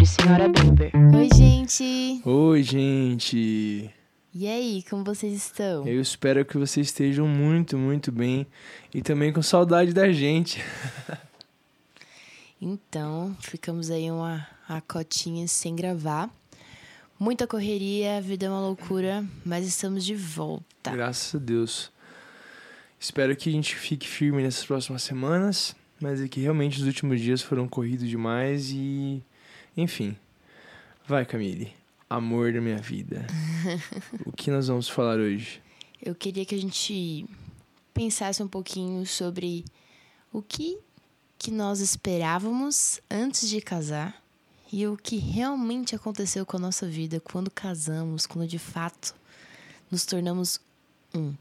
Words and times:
sobre 0.00 0.06
Senhora 0.06 0.48
Bember. 0.48 0.92
Oi, 1.14 1.28
gente! 1.34 2.22
Oi, 2.24 2.62
gente! 2.62 3.90
E 4.32 4.46
aí, 4.46 4.84
como 4.88 5.04
vocês 5.04 5.34
estão? 5.34 5.86
Eu 5.86 6.00
espero 6.00 6.44
que 6.44 6.56
vocês 6.56 6.86
estejam 6.86 7.26
muito, 7.26 7.76
muito 7.76 8.12
bem 8.12 8.46
e 8.94 9.02
também 9.02 9.32
com 9.32 9.42
saudade 9.42 9.92
da 9.92 10.10
gente. 10.12 10.62
Então, 12.62 13.34
ficamos 13.40 13.90
aí 13.90 14.10
uma, 14.10 14.46
uma 14.68 14.82
cotinha 14.82 15.48
sem 15.48 15.74
gravar. 15.74 16.28
Muita 17.18 17.46
correria, 17.46 18.18
a 18.18 18.20
vida 18.20 18.44
é 18.44 18.50
uma 18.50 18.60
loucura, 18.60 19.24
mas 19.46 19.66
estamos 19.66 20.04
de 20.04 20.14
volta. 20.14 20.90
Graças 20.90 21.34
a 21.34 21.38
Deus. 21.38 21.90
Espero 22.98 23.34
que 23.34 23.48
a 23.48 23.52
gente 23.52 23.74
fique 23.74 24.06
firme 24.06 24.42
nessas 24.42 24.66
próximas 24.66 25.02
semanas, 25.02 25.74
mas 25.98 26.20
é 26.20 26.28
que 26.28 26.38
realmente 26.38 26.78
os 26.78 26.86
últimos 26.86 27.18
dias 27.22 27.40
foram 27.40 27.66
corridos 27.66 28.06
demais 28.06 28.70
e. 28.70 29.22
Enfim. 29.76 30.16
Vai, 31.06 31.24
Camille. 31.24 31.72
Amor 32.08 32.52
da 32.52 32.60
minha 32.60 32.78
vida. 32.78 33.26
o 34.26 34.32
que 34.32 34.50
nós 34.50 34.68
vamos 34.68 34.88
falar 34.88 35.18
hoje? 35.18 35.62
Eu 36.02 36.14
queria 36.14 36.44
que 36.44 36.54
a 36.54 36.58
gente 36.58 37.26
pensasse 37.92 38.42
um 38.42 38.48
pouquinho 38.48 39.06
sobre 39.06 39.64
o 40.32 40.42
que, 40.42 40.78
que 41.38 41.50
nós 41.50 41.80
esperávamos 41.80 43.00
antes 43.10 43.48
de 43.48 43.60
casar 43.60 44.20
e 44.72 44.86
o 44.86 44.96
que 44.96 45.16
realmente 45.16 45.94
aconteceu 45.94 46.46
com 46.46 46.56
a 46.56 46.60
nossa 46.60 46.86
vida 46.86 47.20
quando 47.20 47.50
casamos, 47.50 48.26
quando 48.26 48.46
de 48.46 48.58
fato 48.58 49.14
nos 49.90 50.04
tornamos 50.04 50.60
um. 51.14 51.34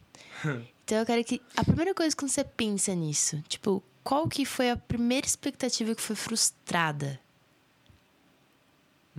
Então 0.90 0.98
eu 0.98 1.06
quero 1.06 1.24
que 1.24 1.40
a 1.56 1.64
primeira 1.64 1.94
coisa 1.94 2.16
que 2.16 2.28
você 2.28 2.44
pensa 2.44 2.96
nisso, 2.96 3.40
tipo, 3.48 3.84
qual 4.04 4.28
que 4.28 4.44
foi 4.44 4.72
a 4.72 4.76
primeira 4.76 5.28
expectativa 5.28 5.94
que 5.94 6.02
foi 6.02 6.16
frustrada? 6.16 7.20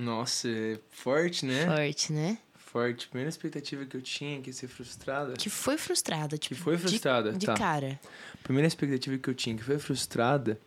Nossa, 0.00 0.48
é 0.48 0.78
forte, 0.90 1.44
né? 1.46 1.66
Forte, 1.66 2.12
né? 2.12 2.38
Forte. 2.56 3.08
Primeira 3.08 3.28
expectativa 3.28 3.84
que 3.84 3.96
eu 3.96 4.00
tinha 4.02 4.40
que 4.40 4.52
ser 4.52 4.68
frustrada. 4.68 5.34
Que 5.34 5.50
foi 5.50 5.76
frustrada, 5.76 6.38
tipo, 6.38 6.54
Que 6.54 6.60
foi 6.60 6.76
de- 6.76 6.82
frustrada, 6.82 7.32
de, 7.32 7.44
tá. 7.46 7.54
cara. 7.54 7.98
primeira 8.42 8.66
expectativa 8.68 9.18
que 9.18 9.28
eu 9.28 9.34
tinha 9.34 9.56
que 9.56 9.62
foi 9.64 9.78
frustrada 9.78 10.58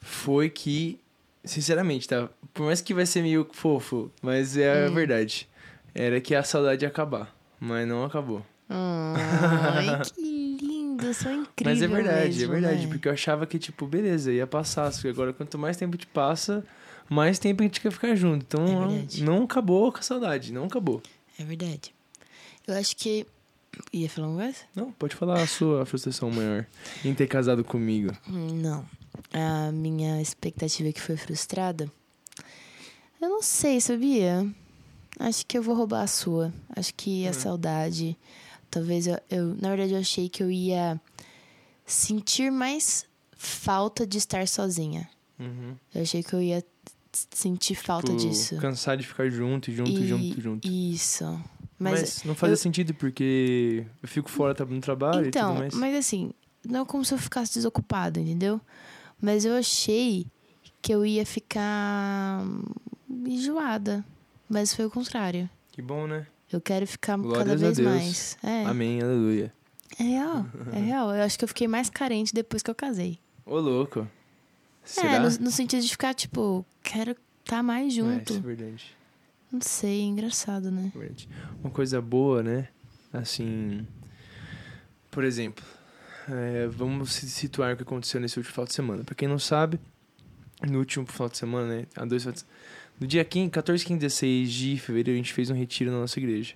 foi 0.00 0.48
que, 0.50 0.98
sinceramente, 1.44 2.08
tá? 2.08 2.28
Por 2.52 2.64
mais 2.66 2.80
que 2.80 2.92
vai 2.94 3.06
ser 3.06 3.22
meio 3.22 3.48
fofo, 3.52 4.10
mas 4.22 4.56
é 4.56 4.86
a 4.86 4.88
verdade. 4.90 5.48
Era 5.94 6.20
que 6.20 6.34
a 6.34 6.42
saudade 6.42 6.84
ia 6.84 6.88
acabar. 6.88 7.34
Mas 7.58 7.86
não 7.88 8.04
acabou. 8.04 8.44
Ai, 8.68 10.02
que 10.14 10.58
lindo, 10.60 11.14
sou 11.14 11.32
incrível. 11.32 11.72
mas 11.72 11.82
é 11.82 11.86
verdade, 11.88 12.38
mesmo, 12.38 12.54
é 12.54 12.60
verdade. 12.60 12.86
né? 12.86 12.92
Porque 12.92 13.08
eu 13.08 13.12
achava 13.12 13.46
que, 13.46 13.58
tipo, 13.58 13.86
beleza, 13.86 14.32
ia 14.32 14.46
passar. 14.46 14.90
Agora, 15.08 15.32
quanto 15.32 15.56
mais 15.58 15.76
tempo 15.76 15.96
te 15.96 16.06
passa, 16.06 16.64
mais 17.08 17.38
tempo 17.38 17.62
a 17.62 17.64
gente 17.66 17.80
quer 17.80 17.90
ficar 17.92 18.14
junto. 18.14 18.44
Então, 18.44 18.64
É 18.90 19.20
não, 19.22 19.44
acabou 19.44 19.90
com 19.92 19.98
a 19.98 20.02
saudade. 20.02 20.52
Não 20.52 20.64
acabou. 20.64 21.02
É 21.38 21.44
verdade. 21.44 21.94
Eu 22.66 22.74
acho 22.74 22.96
que. 22.96 23.26
Ia 23.92 24.08
falar 24.08 24.28
uma 24.28 24.42
coisa? 24.42 24.58
Não, 24.74 24.90
pode 24.92 25.14
falar 25.14 25.42
a 25.42 25.46
sua 25.46 25.84
frustração 25.84 26.30
maior 26.30 26.66
em 27.04 27.14
ter 27.14 27.26
casado 27.26 27.62
comigo. 27.62 28.10
Hum, 28.28 28.48
Não. 28.62 28.84
A 29.32 29.70
minha 29.72 30.20
expectativa 30.20 30.92
que 30.92 31.00
foi 31.00 31.16
frustrada. 31.16 31.90
Eu 33.20 33.28
não 33.28 33.42
sei, 33.42 33.80
sabia? 33.80 34.46
Acho 35.18 35.44
que 35.46 35.56
eu 35.58 35.62
vou 35.62 35.74
roubar 35.74 36.02
a 36.02 36.06
sua. 36.06 36.52
Acho 36.74 36.94
que 36.94 37.26
a 37.26 37.32
saudade. 37.32 38.16
Talvez 38.70 39.06
eu, 39.06 39.18
eu. 39.30 39.54
Na 39.60 39.68
verdade, 39.70 39.92
eu 39.92 39.98
achei 39.98 40.28
que 40.28 40.42
eu 40.42 40.50
ia 40.50 41.00
sentir 41.84 42.50
mais 42.50 43.06
falta 43.36 44.06
de 44.06 44.18
estar 44.18 44.46
sozinha. 44.48 45.08
Uhum. 45.38 45.76
Eu 45.94 46.02
achei 46.02 46.22
que 46.22 46.32
eu 46.34 46.40
ia 46.42 46.64
sentir 47.30 47.74
falta 47.74 48.08
Tipo, 48.14 48.18
disso. 48.28 48.56
Cansar 48.58 48.96
de 48.96 49.06
ficar 49.06 49.28
junto, 49.30 49.70
junto, 49.72 49.90
E- 49.90 50.06
junto, 50.08 50.40
junto. 50.40 50.68
Isso. 50.68 51.24
Mas, 51.78 52.00
Mas, 52.00 52.24
não 52.24 52.34
fazia 52.34 52.54
eu- 52.54 52.58
sentido 52.58 52.94
porque 52.94 53.84
eu 54.02 54.08
fico 54.08 54.30
fora 54.30 54.54
no 54.64 54.80
trabalho 54.80 55.26
então, 55.26 55.50
e 55.50 55.52
tudo 55.54 55.58
mais. 55.60 55.74
mas 55.74 55.94
assim, 55.96 56.30
não 56.64 56.82
é 56.82 56.84
como 56.84 57.04
se 57.04 57.12
eu 57.12 57.18
ficasse 57.18 57.54
desocupado, 57.54 58.18
entendeu? 58.18 58.60
Mas 59.20 59.44
eu 59.44 59.54
achei 59.54 60.26
que 60.80 60.92
eu 60.94 61.04
ia 61.04 61.24
ficar 61.26 62.42
enjoada. 63.26 64.04
Mas 64.48 64.74
foi 64.74 64.86
o 64.86 64.90
contrário. 64.90 65.48
Que 65.72 65.82
bom, 65.82 66.06
né? 66.06 66.26
Eu 66.50 66.60
quero 66.60 66.86
ficar 66.86 67.16
Glórias 67.18 67.38
cada 67.44 67.56
vez 67.56 67.78
mais. 67.80 68.38
É, 68.42 68.64
Amém, 68.64 69.02
aleluia. 69.02 69.52
é 69.98 70.02
real. 70.02 70.46
É 70.72 70.78
real. 70.78 71.14
Eu 71.14 71.22
acho 71.24 71.36
que 71.38 71.44
eu 71.44 71.48
fiquei 71.48 71.66
mais 71.66 71.90
carente 71.90 72.32
depois 72.32 72.62
que 72.62 72.70
eu 72.70 72.74
casei. 72.74 73.18
Ô, 73.44 73.58
louco. 73.58 74.06
É, 74.86 75.00
Será? 75.00 75.18
no, 75.20 75.28
no 75.28 75.50
sentido 75.50 75.82
de 75.82 75.88
ficar, 75.90 76.14
tipo, 76.14 76.64
quero 76.82 77.16
estar 77.40 77.62
mais 77.62 77.92
É, 77.92 77.96
junto. 77.96 78.32
isso 78.32 78.38
é 78.42 78.46
verdade. 78.46 78.96
Não 79.52 79.60
sei, 79.60 80.00
é 80.00 80.04
engraçado, 80.04 80.70
né? 80.70 80.90
é 80.94 80.98
verdade. 80.98 81.28
Uma 81.62 81.70
coisa 81.70 82.00
boa, 82.00 82.42
né? 82.42 82.68
Assim. 83.12 83.86
Por 85.10 85.24
exemplo, 85.24 85.64
é, 86.28 86.66
vamos 86.68 87.12
situar 87.14 87.74
o 87.74 87.76
que 87.76 87.82
aconteceu 87.82 88.20
nesse 88.20 88.38
último 88.38 88.52
final 88.52 88.66
de 88.66 88.74
semana. 88.74 89.04
Pra 89.04 89.14
quem 89.14 89.26
não 89.28 89.38
sabe, 89.38 89.80
no 90.68 90.78
último 90.78 91.06
final 91.06 91.28
de 91.28 91.38
semana, 91.38 91.66
né? 91.68 91.86
Há 91.96 92.04
dois 92.04 92.24
No 93.00 93.06
dia 93.06 93.24
15, 93.24 93.50
14, 93.50 93.84
15, 93.84 94.00
16 94.00 94.52
de 94.52 94.78
fevereiro, 94.78 95.12
a 95.12 95.16
gente 95.22 95.32
fez 95.32 95.50
um 95.50 95.54
retiro 95.54 95.90
na 95.90 95.98
nossa 96.00 96.18
igreja. 96.18 96.54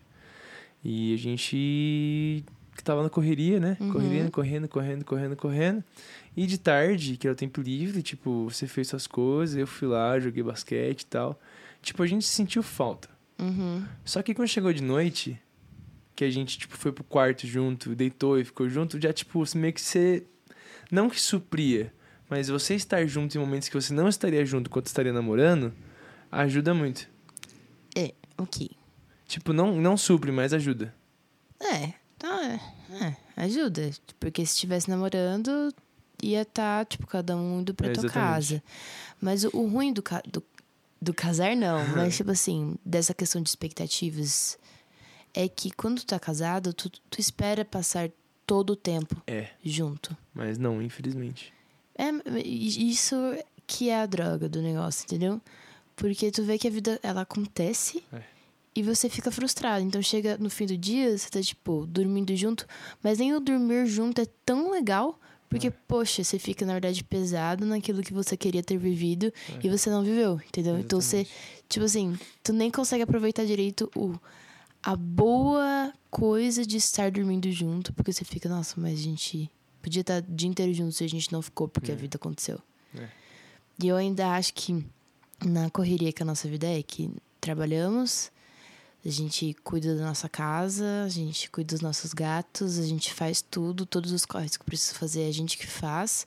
E 0.84 1.14
a 1.14 1.16
gente 1.16 2.44
que 2.80 2.84
tava 2.84 3.02
na 3.02 3.10
correria, 3.10 3.60
né? 3.60 3.76
Uhum. 3.78 3.92
Correndo, 3.92 4.30
correndo, 4.30 4.68
correndo, 4.68 5.04
correndo, 5.04 5.36
correndo. 5.36 5.84
E 6.34 6.46
de 6.46 6.56
tarde, 6.58 7.16
que 7.18 7.26
era 7.26 7.34
o 7.34 7.36
tempo 7.36 7.60
livre, 7.60 8.02
tipo, 8.02 8.48
você 8.50 8.66
fez 8.66 8.88
suas 8.88 9.06
coisas, 9.06 9.56
eu 9.56 9.66
fui 9.66 9.86
lá, 9.86 10.18
joguei 10.18 10.42
basquete 10.42 11.02
e 11.02 11.06
tal. 11.06 11.38
Tipo, 11.82 12.02
a 12.02 12.06
gente 12.06 12.24
sentiu 12.24 12.62
falta. 12.62 13.10
Uhum. 13.38 13.84
Só 14.04 14.22
que 14.22 14.34
quando 14.34 14.48
chegou 14.48 14.72
de 14.72 14.82
noite, 14.82 15.38
que 16.16 16.24
a 16.24 16.30
gente, 16.30 16.58
tipo, 16.58 16.76
foi 16.76 16.90
pro 16.90 17.04
quarto 17.04 17.46
junto, 17.46 17.94
deitou 17.94 18.38
e 18.38 18.44
ficou 18.44 18.68
junto, 18.68 19.00
já, 19.00 19.12
tipo, 19.12 19.44
meio 19.54 19.74
que 19.74 19.80
você... 19.80 20.24
Não 20.90 21.08
que 21.10 21.20
supria, 21.20 21.92
mas 22.28 22.48
você 22.48 22.74
estar 22.74 23.06
junto 23.06 23.36
em 23.36 23.40
momentos 23.40 23.68
que 23.68 23.74
você 23.74 23.92
não 23.92 24.08
estaria 24.08 24.44
junto 24.44 24.70
quando 24.70 24.86
estaria 24.86 25.12
namorando, 25.12 25.72
ajuda 26.32 26.72
muito. 26.72 27.06
É, 27.94 28.14
ok. 28.38 28.70
Tipo, 29.26 29.52
não, 29.52 29.76
não 29.76 29.96
supre, 29.96 30.32
mas 30.32 30.52
ajuda. 30.52 30.94
É, 31.60 31.92
tá, 32.20 32.44
é, 32.44 32.60
é, 33.04 33.16
ajuda. 33.44 33.90
Porque 34.20 34.44
se 34.46 34.52
estivesse 34.54 34.88
namorando, 34.88 35.74
ia 36.22 36.42
estar, 36.42 36.84
tipo, 36.86 37.06
cada 37.06 37.36
um 37.36 37.60
indo 37.60 37.74
pra 37.74 37.88
É, 37.88 37.92
tua 37.92 38.04
exatamente. 38.04 38.12
casa. 38.32 38.62
Mas 39.20 39.44
o, 39.44 39.50
o 39.54 39.66
ruim 39.68 39.92
do, 39.92 40.02
ca- 40.02 40.22
do, 40.30 40.42
do 41.00 41.12
casar, 41.14 41.56
não. 41.56 41.86
mas, 41.96 42.16
tipo 42.16 42.30
assim, 42.30 42.76
dessa 42.84 43.12
questão 43.14 43.42
de 43.42 43.48
expectativas, 43.48 44.58
é 45.34 45.48
que 45.48 45.70
quando 45.72 46.00
tu 46.00 46.06
tá 46.06 46.18
casado, 46.20 46.72
tu, 46.72 46.88
tu 46.90 47.20
espera 47.20 47.64
passar 47.64 48.10
todo 48.46 48.70
o 48.70 48.76
tempo 48.76 49.22
É, 49.26 49.48
junto. 49.64 50.16
mas 50.34 50.58
não, 50.58 50.82
infelizmente. 50.82 51.52
É, 51.96 52.10
isso 52.44 53.14
que 53.66 53.88
é 53.90 54.00
a 54.00 54.06
droga 54.06 54.48
do 54.48 54.60
negócio, 54.60 55.04
entendeu? 55.04 55.40
Porque 55.94 56.30
tu 56.32 56.42
vê 56.42 56.58
que 56.58 56.66
a 56.66 56.70
vida, 56.70 56.98
ela 57.02 57.20
acontece 57.20 58.02
É. 58.12 58.22
e 58.80 58.82
você 58.82 59.08
fica 59.08 59.30
frustrado. 59.30 59.84
Então 59.84 60.00
chega 60.02 60.36
no 60.38 60.48
fim 60.50 60.66
do 60.66 60.76
dia, 60.76 61.16
você 61.16 61.28
tá, 61.28 61.40
tipo, 61.40 61.86
dormindo 61.86 62.34
junto, 62.34 62.66
mas 63.02 63.18
nem 63.18 63.34
o 63.34 63.40
dormir 63.40 63.86
junto 63.86 64.20
é 64.20 64.26
tão 64.44 64.70
legal, 64.70 65.18
porque, 65.48 65.66
É. 65.66 65.70
poxa, 65.70 66.22
você 66.24 66.38
fica, 66.38 66.64
na 66.64 66.72
verdade, 66.74 67.02
pesado 67.04 67.66
naquilo 67.66 68.02
que 68.02 68.12
você 68.12 68.36
queria 68.36 68.62
ter 68.62 68.78
vivido 68.78 69.26
É. 69.48 69.66
e 69.66 69.68
você 69.68 69.90
não 69.90 70.02
viveu, 70.02 70.40
entendeu? 70.46 70.78
Então 70.78 71.00
você, 71.00 71.26
tipo 71.68 71.84
assim, 71.84 72.16
tu 72.42 72.52
nem 72.52 72.70
consegue 72.70 73.02
aproveitar 73.02 73.44
direito 73.44 73.90
o, 73.96 74.14
a 74.82 74.94
boa 74.96 75.92
coisa 76.10 76.64
de 76.64 76.76
estar 76.76 77.10
dormindo 77.10 77.50
junto, 77.52 77.92
porque 77.92 78.12
você 78.12 78.24
fica, 78.24 78.48
nossa, 78.48 78.80
mas 78.80 78.98
a 78.98 79.02
gente 79.02 79.50
podia 79.82 80.00
estar 80.02 80.22
o 80.22 80.26
dia 80.34 80.48
inteiro 80.48 80.72
junto 80.72 80.92
se 80.92 81.04
a 81.04 81.08
gente 81.08 81.32
não 81.32 81.42
ficou 81.42 81.66
porque 81.68 81.90
a 81.92 81.94
vida 81.96 82.16
aconteceu. 82.16 82.58
É. 82.96 83.08
E 83.82 83.88
eu 83.88 83.96
ainda 83.96 84.28
acho 84.36 84.54
que 84.54 84.84
na 85.44 85.68
correria 85.70 86.12
que 86.12 86.22
a 86.22 86.26
nossa 86.26 86.46
vida 86.48 86.66
é, 86.66 86.82
que 86.82 87.10
trabalhamos, 87.40 88.30
a 89.04 89.08
gente 89.08 89.56
cuida 89.64 89.94
da 89.96 90.04
nossa 90.04 90.28
casa, 90.28 91.04
a 91.04 91.08
gente 91.08 91.50
cuida 91.50 91.74
dos 91.74 91.80
nossos 91.80 92.12
gatos, 92.12 92.78
a 92.78 92.86
gente 92.86 93.14
faz 93.14 93.40
tudo, 93.40 93.86
todos 93.86 94.12
os 94.12 94.26
corres 94.26 94.58
que 94.58 94.64
precisa 94.64 94.94
fazer 94.94 95.22
é 95.22 95.28
a 95.28 95.32
gente 95.32 95.56
que 95.56 95.66
faz. 95.66 96.26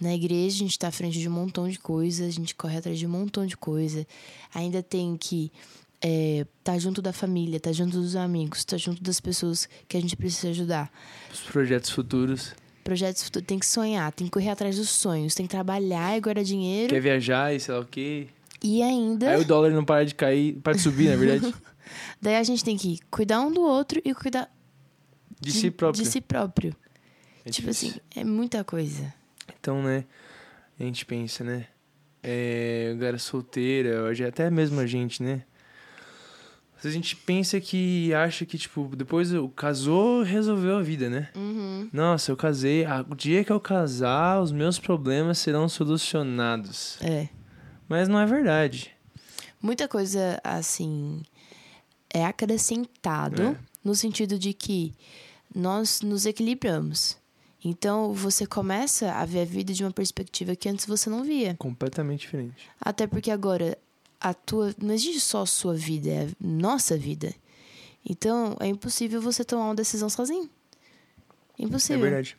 Na 0.00 0.14
igreja 0.14 0.56
a 0.56 0.58
gente 0.60 0.78
tá 0.78 0.88
à 0.88 0.90
frente 0.90 1.18
de 1.18 1.28
um 1.28 1.32
montão 1.32 1.68
de 1.68 1.78
coisa, 1.78 2.24
a 2.24 2.30
gente 2.30 2.54
corre 2.54 2.78
atrás 2.78 2.98
de 2.98 3.06
um 3.06 3.10
montão 3.10 3.44
de 3.44 3.56
coisa. 3.56 4.06
Ainda 4.54 4.82
tem 4.82 5.14
que 5.16 5.52
é, 6.00 6.46
tá 6.64 6.78
junto 6.78 7.02
da 7.02 7.12
família, 7.12 7.60
tá 7.60 7.70
junto 7.70 8.00
dos 8.00 8.16
amigos, 8.16 8.64
tá 8.64 8.78
junto 8.78 9.02
das 9.02 9.20
pessoas 9.20 9.68
que 9.86 9.96
a 9.96 10.00
gente 10.00 10.16
precisa 10.16 10.48
ajudar. 10.48 10.90
Os 11.32 11.40
projetos 11.40 11.90
futuros. 11.90 12.54
Projetos 12.82 13.24
futuros, 13.24 13.46
tem 13.46 13.58
que 13.58 13.66
sonhar, 13.66 14.10
tem 14.12 14.26
que 14.26 14.30
correr 14.30 14.50
atrás 14.50 14.76
dos 14.76 14.88
sonhos, 14.88 15.34
tem 15.34 15.46
que 15.46 15.50
trabalhar 15.50 16.16
e 16.16 16.20
guardar 16.20 16.44
dinheiro. 16.44 16.94
Quer 16.94 17.00
viajar 17.00 17.54
e 17.54 17.60
sei 17.60 17.74
lá 17.74 17.80
o 17.80 17.84
quê. 17.84 18.28
E 18.62 18.82
ainda, 18.82 19.32
Aí 19.32 19.40
o 19.40 19.44
dólar 19.44 19.70
não 19.70 19.84
para 19.84 20.04
de 20.04 20.14
cair, 20.14 20.54
para 20.62 20.72
de 20.72 20.80
subir, 20.80 21.10
na 21.10 21.16
verdade. 21.16 21.54
daí 22.20 22.36
a 22.36 22.42
gente 22.42 22.64
tem 22.64 22.76
que 22.76 22.98
cuidar 23.10 23.40
um 23.40 23.52
do 23.52 23.62
outro 23.62 24.00
e 24.04 24.14
cuidar 24.14 24.50
De 25.40 25.52
si 25.52 25.70
próprio. 25.70 26.02
De 26.02 26.10
si 26.10 26.20
próprio. 26.20 26.76
É 27.44 27.50
tipo 27.50 27.68
difícil. 27.68 28.00
assim, 28.10 28.20
é 28.20 28.24
muita 28.24 28.64
coisa. 28.64 29.12
Então, 29.58 29.82
né, 29.82 30.04
a 30.78 30.82
gente 30.82 31.06
pensa, 31.06 31.44
né? 31.44 31.66
é, 32.28 32.92
galera 32.98 33.18
solteira, 33.18 34.02
hoje 34.02 34.24
até 34.24 34.50
mesmo 34.50 34.80
a 34.80 34.86
gente, 34.86 35.22
né? 35.22 35.44
A 36.84 36.88
gente 36.88 37.16
pensa 37.16 37.60
que 37.60 38.14
acha 38.14 38.46
que, 38.46 38.56
tipo, 38.56 38.94
depois 38.94 39.32
eu 39.32 39.48
casou, 39.48 40.22
resolveu 40.22 40.76
a 40.76 40.82
vida, 40.82 41.10
né? 41.10 41.30
Uhum. 41.34 41.88
Nossa, 41.92 42.30
eu 42.30 42.36
casei. 42.36 42.84
Ah, 42.84 43.04
o 43.10 43.14
dia 43.14 43.42
que 43.42 43.50
eu 43.50 43.58
casar, 43.58 44.40
os 44.40 44.52
meus 44.52 44.78
problemas 44.78 45.38
serão 45.38 45.68
solucionados. 45.68 46.96
É. 47.02 47.28
Mas 47.88 48.08
não 48.08 48.20
é 48.20 48.26
verdade. 48.26 48.92
Muita 49.60 49.88
coisa, 49.88 50.40
assim, 50.44 51.22
é 52.16 52.24
acrescentado 52.24 53.42
É. 53.42 53.56
no 53.84 53.94
sentido 53.94 54.38
de 54.38 54.52
que 54.52 54.94
nós 55.54 56.00
nos 56.00 56.26
equilibramos. 56.26 57.16
Então, 57.64 58.12
você 58.12 58.46
começa 58.46 59.12
a 59.12 59.24
ver 59.24 59.40
a 59.40 59.44
vida 59.44 59.72
de 59.72 59.82
uma 59.82 59.90
perspectiva 59.90 60.54
que 60.54 60.68
antes 60.68 60.86
você 60.86 61.10
não 61.10 61.24
via. 61.24 61.54
Completamente 61.58 62.20
diferente. 62.20 62.68
Até 62.80 63.06
porque 63.06 63.30
agora 63.30 63.76
a 64.20 64.32
tua 64.32 64.74
não 64.80 64.94
existe 64.94 65.20
só 65.20 65.42
a 65.42 65.46
sua 65.46 65.74
vida, 65.74 66.08
é 66.10 66.24
a 66.26 66.28
nossa 66.40 66.96
vida. 66.96 67.34
Então 68.08 68.56
é 68.60 68.66
impossível 68.68 69.20
você 69.20 69.44
tomar 69.44 69.64
uma 69.66 69.74
decisão 69.74 70.08
sozinho. 70.08 70.48
É 71.58 71.64
Impossível. 71.64 72.02
verdade. 72.02 72.36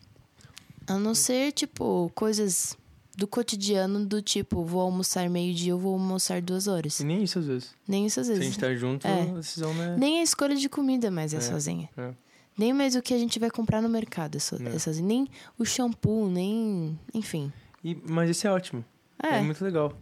A 0.85 0.97
não 0.97 1.13
ser, 1.13 1.51
tipo, 1.51 2.09
coisas 2.15 2.77
do 3.18 3.28
cotidiano 3.28 4.06
do 4.06 4.22
tipo, 4.22 4.64
vou 4.64 4.80
almoçar 4.80 5.28
meio-dia, 5.30 5.72
eu 5.72 5.80
vou 5.80 5.94
almoçar 5.94 6.40
duas 6.42 6.68
horas. 6.68 7.00
E 7.00 7.04
nem 7.04 7.24
isso 7.24 7.40
às 7.40 7.48
vezes. 7.48 7.75
Nem 7.88 8.06
isso 8.06 8.19
às 8.19 8.28
Se 8.28 8.31
a 8.31 8.36
vezes. 8.36 8.54
gente 8.54 8.62
tá 8.62 8.74
junto, 8.75 9.08
É. 9.08 9.22
a 9.24 9.25
decisão 9.34 9.74
não 9.74 9.84
é. 9.84 9.98
Nem 9.98 10.19
a 10.19 10.24
escolha 10.24 10.56
de 10.56 10.69
comida 10.69 11.10
mais 11.10 11.34
é, 11.34 11.38
É, 11.38 11.42
sozinha. 11.42 11.90
é. 11.98 12.14
Nem 12.56 12.74
mais 12.74 12.96
o 12.96 13.02
que 13.02 13.14
a 13.14 13.18
gente 13.18 13.38
vai 13.40 13.50
comprar 13.52 13.81
no 13.81 13.90
mercado 13.90 14.36
é, 14.38 14.40
so 14.40 14.58
Não. 14.62 14.72
é 14.72 14.78
sozinho. 14.80 15.08
Nem 15.08 15.28
o 15.58 15.66
shampoo, 15.66 16.30
nem. 16.30 17.00
Enfim. 17.14 17.52
E, 17.84 17.96
mas 18.08 18.30
isso 18.30 18.46
é 18.48 18.52
ótimo. 18.52 18.86
É. 19.22 19.38
É. 19.38 19.42
muito 19.42 19.63
legal. 19.63 19.94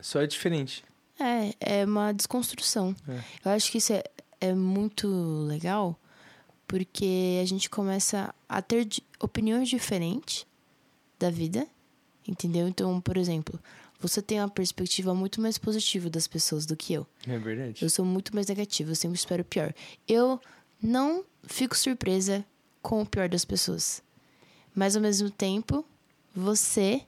Só 0.00 0.20
é 0.22 0.26
diferente. 0.26 0.82
É, 1.18 1.54
é 1.82 1.84
uma 1.84 2.12
desconstrução. 2.12 2.96
É. 3.06 3.20
Eu 3.44 3.50
acho 3.52 3.70
que 3.70 3.76
isso 3.78 3.92
é, 3.92 4.02
é 4.40 4.54
muito 4.54 5.06
legal 5.46 5.98
porque 6.66 7.38
a 7.42 7.46
gente 7.46 7.68
começa 7.68 8.34
a 8.48 8.62
ter 8.62 8.86
opiniões 9.20 9.68
diferentes 9.68 10.46
da 11.18 11.28
vida, 11.30 11.66
entendeu? 12.26 12.66
Então, 12.68 13.00
por 13.00 13.16
exemplo, 13.16 13.58
você 14.00 14.20
tem 14.22 14.40
uma 14.40 14.48
perspectiva 14.48 15.14
muito 15.14 15.40
mais 15.40 15.58
positiva 15.58 16.08
das 16.08 16.26
pessoas 16.26 16.64
do 16.66 16.76
que 16.76 16.92
eu. 16.92 17.06
É 17.26 17.38
verdade. 17.38 17.82
Eu 17.82 17.90
sou 17.90 18.04
muito 18.04 18.34
mais 18.34 18.46
negativa, 18.46 18.90
eu 18.90 18.96
sempre 18.96 19.18
espero 19.18 19.42
o 19.42 19.44
pior. 19.44 19.74
Eu 20.08 20.40
não 20.82 21.24
fico 21.44 21.76
surpresa 21.76 22.44
com 22.82 23.02
o 23.02 23.06
pior 23.06 23.28
das 23.28 23.44
pessoas. 23.44 24.02
Mas 24.74 24.96
ao 24.96 25.02
mesmo 25.02 25.30
tempo, 25.30 25.84
você 26.34 27.02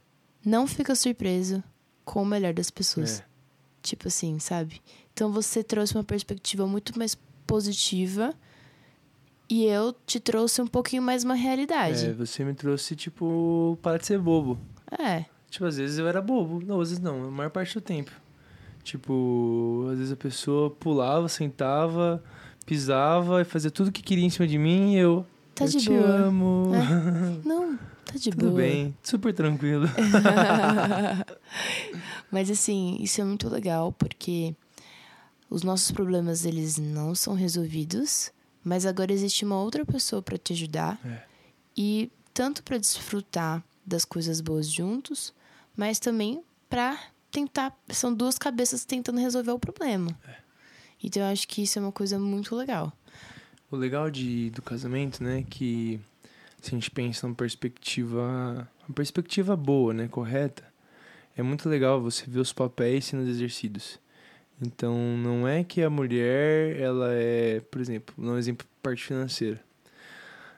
não 0.44 0.66
fica 0.66 0.94
surpreso 0.94 1.62
com 2.04 2.22
o 2.22 2.26
melhor 2.26 2.52
das 2.52 2.70
pessoas. 2.70 3.20
É. 3.20 3.24
Tipo 3.82 4.08
assim, 4.08 4.38
sabe? 4.38 4.82
Então 5.14 5.30
você 5.32 5.62
trouxe 5.62 5.94
uma 5.94 6.04
perspectiva 6.04 6.66
muito 6.66 6.98
mais 6.98 7.16
positiva 7.46 8.34
e 9.48 9.64
eu 9.64 9.94
te 10.06 10.18
trouxe 10.18 10.60
um 10.62 10.66
pouquinho 10.66 11.02
mais 11.02 11.24
uma 11.24 11.34
É, 11.36 11.40
realidade. 11.40 12.12
você 12.12 12.44
me 12.44 12.54
trouxe, 12.54 12.96
tipo, 12.96 13.78
para 13.82 13.98
de 13.98 14.06
ser 14.06 14.18
bobo. 14.18 14.58
É. 14.98 15.24
Tipo, 15.50 15.66
às 15.66 15.76
vezes 15.76 15.98
eu 15.98 16.08
era 16.08 16.22
bobo. 16.22 16.64
Não, 16.64 16.80
às 16.80 16.90
vezes 16.90 17.02
não, 17.02 17.24
a 17.24 17.30
maior 17.30 17.50
parte 17.50 17.74
do 17.74 17.80
tempo. 17.80 18.10
Tipo, 18.82 19.86
às 19.92 19.98
vezes 19.98 20.12
a 20.12 20.16
pessoa 20.16 20.70
pulava, 20.70 21.28
sentava, 21.28 22.22
pisava 22.66 23.40
e 23.40 23.44
fazia 23.44 23.70
tudo 23.70 23.88
o 23.88 23.92
que 23.92 24.02
queria 24.02 24.24
em 24.24 24.30
cima 24.30 24.46
de 24.46 24.58
mim 24.58 24.94
e 24.94 24.98
eu. 24.98 25.26
Tá 25.54 25.64
eu 25.64 25.68
de 25.68 25.78
te 25.78 25.90
boa. 25.90 26.06
amo. 26.06 26.70
Não, 27.44 27.76
tá 28.04 28.14
de 28.14 28.30
Tudo 28.30 28.46
boa. 28.46 28.56
bem, 28.62 28.96
super 29.02 29.34
tranquilo. 29.34 29.86
Mas 32.30 32.50
assim, 32.50 32.96
isso 33.00 33.20
é 33.20 33.24
muito 33.24 33.48
legal 33.48 33.92
porque 33.92 34.54
os 35.50 35.62
nossos 35.62 35.90
problemas 35.90 36.46
eles 36.46 36.78
não 36.78 37.14
são 37.14 37.34
resolvidos, 37.34 38.32
mas 38.64 38.86
agora 38.86 39.12
existe 39.12 39.44
uma 39.44 39.60
outra 39.60 39.84
pessoa 39.84 40.22
para 40.22 40.38
te 40.38 40.54
ajudar. 40.54 40.98
É. 41.04 41.22
E 41.76 42.10
tanto 42.32 42.62
para 42.62 42.78
desfrutar 42.78 43.62
das 43.84 44.04
coisas 44.04 44.40
boas 44.40 44.70
juntos, 44.70 45.34
mas 45.76 45.98
também 45.98 46.42
para 46.68 46.98
tentar, 47.30 47.76
são 47.88 48.14
duas 48.14 48.38
cabeças 48.38 48.84
tentando 48.84 49.18
resolver 49.18 49.50
o 49.50 49.58
problema. 49.58 50.16
É. 50.26 50.36
Então 51.02 51.22
eu 51.22 51.28
acho 51.28 51.48
que 51.48 51.62
isso 51.62 51.78
é 51.78 51.82
uma 51.82 51.92
coisa 51.92 52.18
muito 52.18 52.54
legal. 52.54 52.92
O 53.70 53.76
legal 53.76 54.10
de, 54.10 54.50
do 54.50 54.62
casamento, 54.62 55.22
né, 55.22 55.44
que 55.48 55.98
se 56.60 56.70
a 56.70 56.74
gente 56.74 56.90
pensa 56.90 57.26
numa 57.26 57.34
perspectiva, 57.34 58.68
uma 58.86 58.94
perspectiva 58.94 59.56
boa, 59.56 59.92
né, 59.92 60.08
correta, 60.08 60.62
é 61.36 61.42
muito 61.42 61.68
legal 61.68 62.00
você 62.00 62.24
ver 62.26 62.40
os 62.40 62.52
papéis 62.52 63.06
sendo 63.06 63.28
exercidos. 63.28 63.98
Então, 64.60 64.96
não 65.16 65.48
é 65.48 65.64
que 65.64 65.82
a 65.82 65.90
mulher, 65.90 66.78
ela 66.78 67.12
é, 67.12 67.60
por 67.60 67.80
exemplo, 67.80 68.14
um 68.16 68.36
exemplo 68.36 68.66
parte 68.82 69.02
financeira. 69.02 69.60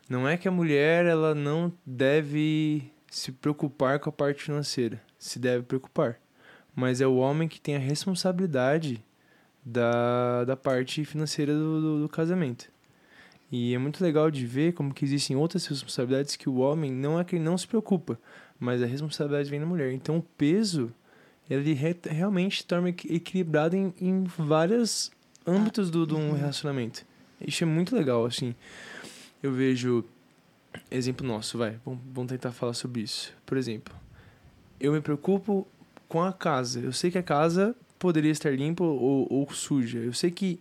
Não 0.08 0.28
é 0.28 0.36
que 0.36 0.46
a 0.46 0.50
mulher, 0.50 1.06
ela 1.06 1.34
não 1.34 1.72
deve 1.86 2.92
se 3.16 3.30
preocupar 3.32 3.98
com 3.98 4.08
a 4.08 4.12
parte 4.12 4.42
financeira. 4.42 5.00
Se 5.18 5.38
deve 5.38 5.62
preocupar. 5.62 6.18
Mas 6.74 7.00
é 7.00 7.06
o 7.06 7.16
homem 7.16 7.46
que 7.48 7.60
tem 7.60 7.76
a 7.76 7.78
responsabilidade 7.78 9.02
da, 9.64 10.44
da 10.44 10.56
parte 10.56 11.04
financeira 11.04 11.54
do, 11.54 11.80
do, 11.80 12.00
do 12.02 12.08
casamento. 12.08 12.68
E 13.52 13.72
é 13.74 13.78
muito 13.78 14.02
legal 14.02 14.30
de 14.30 14.44
ver 14.46 14.72
como 14.72 14.92
que 14.92 15.04
existem 15.04 15.36
outras 15.36 15.66
responsabilidades 15.66 16.34
que 16.34 16.48
o 16.48 16.56
homem 16.56 16.90
não 16.90 17.20
é 17.20 17.24
que 17.24 17.36
ele 17.36 17.44
não 17.44 17.56
se 17.56 17.66
preocupa, 17.66 18.18
mas 18.58 18.82
a 18.82 18.86
responsabilidade 18.86 19.48
vem 19.48 19.60
da 19.60 19.66
mulher. 19.66 19.92
Então 19.92 20.18
o 20.18 20.22
peso 20.22 20.92
ele 21.48 21.72
re- 21.72 21.96
realmente 22.10 22.64
torna 22.64 22.88
equi- 22.88 23.14
equilibrado 23.14 23.76
em, 23.76 23.94
em 24.00 24.24
vários 24.24 25.12
âmbitos 25.46 25.90
do, 25.90 26.06
de 26.06 26.14
um 26.14 26.32
relacionamento. 26.32 27.06
Isso 27.40 27.62
é 27.62 27.66
muito 27.66 27.94
legal, 27.94 28.24
assim. 28.24 28.54
Eu 29.42 29.52
vejo 29.52 30.04
exemplo 30.90 31.26
nosso, 31.26 31.58
vai, 31.58 31.78
vamos, 31.84 32.28
tentar 32.28 32.52
falar 32.52 32.74
sobre 32.74 33.02
isso. 33.02 33.32
Por 33.44 33.56
exemplo, 33.56 33.94
eu 34.80 34.92
me 34.92 35.00
preocupo 35.00 35.66
com 36.08 36.22
a 36.22 36.32
casa. 36.32 36.80
Eu 36.80 36.92
sei 36.92 37.10
que 37.10 37.18
a 37.18 37.22
casa 37.22 37.74
poderia 37.98 38.30
estar 38.30 38.50
limpa 38.50 38.84
ou, 38.84 39.26
ou 39.30 39.52
suja. 39.52 39.98
Eu 39.98 40.12
sei 40.12 40.30
que 40.30 40.60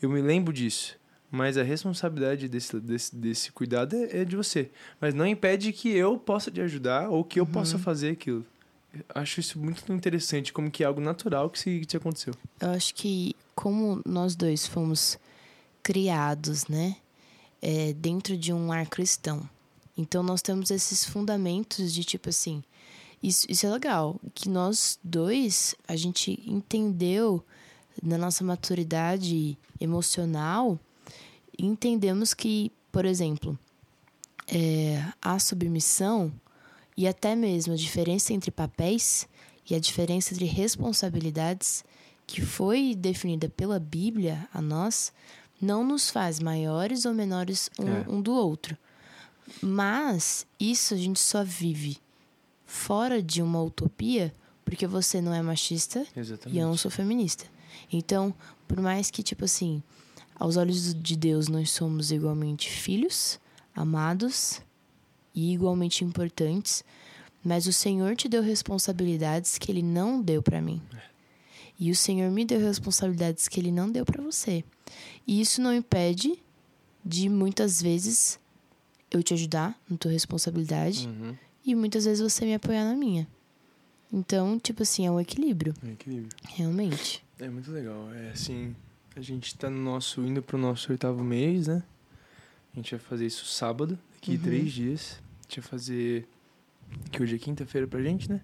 eu 0.00 0.10
me 0.10 0.20
lembro 0.20 0.52
disso. 0.52 0.98
Mas 1.30 1.58
a 1.58 1.62
responsabilidade 1.62 2.48
desse, 2.48 2.78
desse, 2.78 3.14
desse 3.14 3.52
cuidado 3.52 3.96
é, 3.96 4.20
é 4.22 4.24
de 4.24 4.36
você. 4.36 4.70
Mas 5.00 5.12
não 5.12 5.26
impede 5.26 5.72
que 5.72 5.88
eu 5.90 6.16
possa 6.16 6.50
te 6.50 6.60
ajudar 6.60 7.10
ou 7.10 7.24
que 7.24 7.40
eu 7.40 7.46
possa 7.46 7.78
fazer 7.78 8.10
aquilo. 8.10 8.44
Eu 8.94 9.04
acho 9.14 9.40
isso 9.40 9.58
muito 9.58 9.92
interessante, 9.92 10.52
como 10.52 10.70
que 10.70 10.82
é 10.82 10.86
algo 10.86 11.00
natural 11.00 11.50
que 11.50 11.58
se, 11.58 11.80
que 11.80 11.86
te 11.86 11.96
aconteceu. 11.96 12.32
Eu 12.60 12.70
acho 12.70 12.94
que 12.94 13.34
como 13.54 14.00
nós 14.06 14.34
dois 14.34 14.66
fomos 14.66 15.18
criados, 15.82 16.66
né, 16.68 16.96
é, 17.60 17.92
dentro 17.92 18.36
de 18.36 18.52
um 18.52 18.68
lar 18.68 18.86
cristão, 18.86 19.48
então 19.96 20.22
nós 20.22 20.42
temos 20.42 20.70
esses 20.70 21.04
fundamentos 21.04 21.92
de 21.92 22.04
tipo 22.04 22.28
assim, 22.28 22.62
isso, 23.22 23.46
isso 23.48 23.66
é 23.66 23.70
legal, 23.70 24.20
que 24.34 24.48
nós 24.48 24.98
dois 25.02 25.74
a 25.88 25.96
gente 25.96 26.42
entendeu 26.46 27.42
na 28.02 28.18
nossa 28.18 28.44
maturidade 28.44 29.56
emocional, 29.80 30.78
entendemos 31.58 32.34
que, 32.34 32.70
por 32.92 33.04
exemplo, 33.06 33.58
é, 34.46 35.02
a 35.20 35.38
submissão 35.38 36.32
e 36.96 37.08
até 37.08 37.34
mesmo 37.34 37.72
a 37.72 37.76
diferença 37.76 38.32
entre 38.32 38.50
papéis 38.50 39.26
e 39.68 39.74
a 39.74 39.78
diferença 39.78 40.34
entre 40.34 40.44
responsabilidades 40.44 41.84
que 42.26 42.40
foi 42.40 42.94
definida 42.94 43.48
pela 43.48 43.78
Bíblia 43.78 44.48
a 44.52 44.60
nós 44.60 45.12
não 45.60 45.84
nos 45.84 46.10
faz 46.10 46.38
maiores 46.38 47.04
ou 47.04 47.14
menores 47.14 47.70
um, 47.78 47.88
É. 47.88 48.04
um 48.08 48.20
do 48.20 48.32
outro. 48.34 48.76
Mas 49.62 50.46
isso 50.58 50.94
a 50.94 50.96
gente 50.96 51.20
só 51.20 51.44
vive 51.44 51.98
fora 52.64 53.22
de 53.22 53.40
uma 53.40 53.62
utopia 53.62 54.34
porque 54.64 54.86
você 54.86 55.20
não 55.20 55.32
é 55.32 55.40
machista 55.40 56.04
Exatamente. 56.16 56.56
e 56.56 56.60
eu 56.60 56.66
não 56.66 56.76
sou 56.76 56.90
feminista. 56.90 57.44
Então, 57.92 58.34
por 58.66 58.80
mais 58.80 59.10
que, 59.10 59.22
tipo 59.22 59.44
assim, 59.44 59.82
aos 60.34 60.56
olhos 60.56 60.92
de 60.94 61.16
Deus 61.16 61.46
nós 61.48 61.70
somos 61.70 62.10
igualmente 62.10 62.68
filhos, 62.68 63.38
amados 63.74 64.60
e 65.34 65.52
igualmente 65.52 66.04
importantes, 66.04 66.84
mas 67.44 67.66
o 67.68 67.72
Senhor 67.72 68.16
te 68.16 68.28
deu 68.28 68.42
responsabilidades 68.42 69.56
que 69.56 69.70
Ele 69.70 69.82
não 69.82 70.20
deu 70.20 70.42
pra 70.42 70.60
mim. 70.60 70.82
E 71.78 71.90
o 71.90 71.96
Senhor 71.96 72.30
me 72.30 72.44
deu 72.44 72.58
responsabilidades 72.58 73.46
que 73.46 73.60
Ele 73.60 73.70
não 73.70 73.90
deu 73.90 74.04
pra 74.04 74.22
você. 74.22 74.64
E 75.26 75.40
isso 75.40 75.60
não 75.60 75.72
impede 75.72 76.42
de 77.04 77.28
muitas 77.28 77.80
vezes 77.80 78.40
eu 79.10 79.22
te 79.22 79.34
ajudar 79.34 79.78
na 79.88 79.96
tua 79.96 80.10
responsabilidade 80.10 81.06
Uhum. 81.06 81.36
e 81.64 81.74
muitas 81.74 82.04
vezes 82.04 82.20
você 82.20 82.44
me 82.44 82.54
apoiar 82.54 82.84
na 82.84 82.94
minha. 82.94 83.26
Então, 84.12 84.58
tipo 84.58 84.82
assim, 84.82 85.06
é 85.06 85.10
um 85.10 85.20
equilíbrio, 85.20 85.74
É 85.84 85.90
incrível. 85.90 86.28
realmente. 86.48 87.24
É 87.38 87.48
muito 87.48 87.70
legal. 87.70 88.12
É 88.14 88.30
assim, 88.30 88.74
a 89.14 89.20
gente 89.20 89.54
tá 89.56 89.68
no 89.68 89.78
nosso, 89.78 90.20
indo 90.22 90.42
pro 90.42 90.56
nosso 90.58 90.90
oitavo 90.92 91.22
mês, 91.24 91.66
né? 91.66 91.82
A 92.72 92.76
gente 92.76 92.90
vai 92.94 93.00
fazer 93.00 93.26
isso 93.26 93.44
sábado, 93.46 93.98
daqui 94.14 94.32
Uhum. 94.32 94.38
três 94.42 94.72
dias. 94.72 95.20
A 95.40 95.42
gente 95.42 95.60
vai 95.60 95.68
fazer. 95.70 96.28
Que 97.10 97.22
hoje 97.22 97.34
é 97.34 97.38
quinta-feira 97.38 97.86
pra 97.86 98.00
gente, 98.02 98.30
né? 98.30 98.40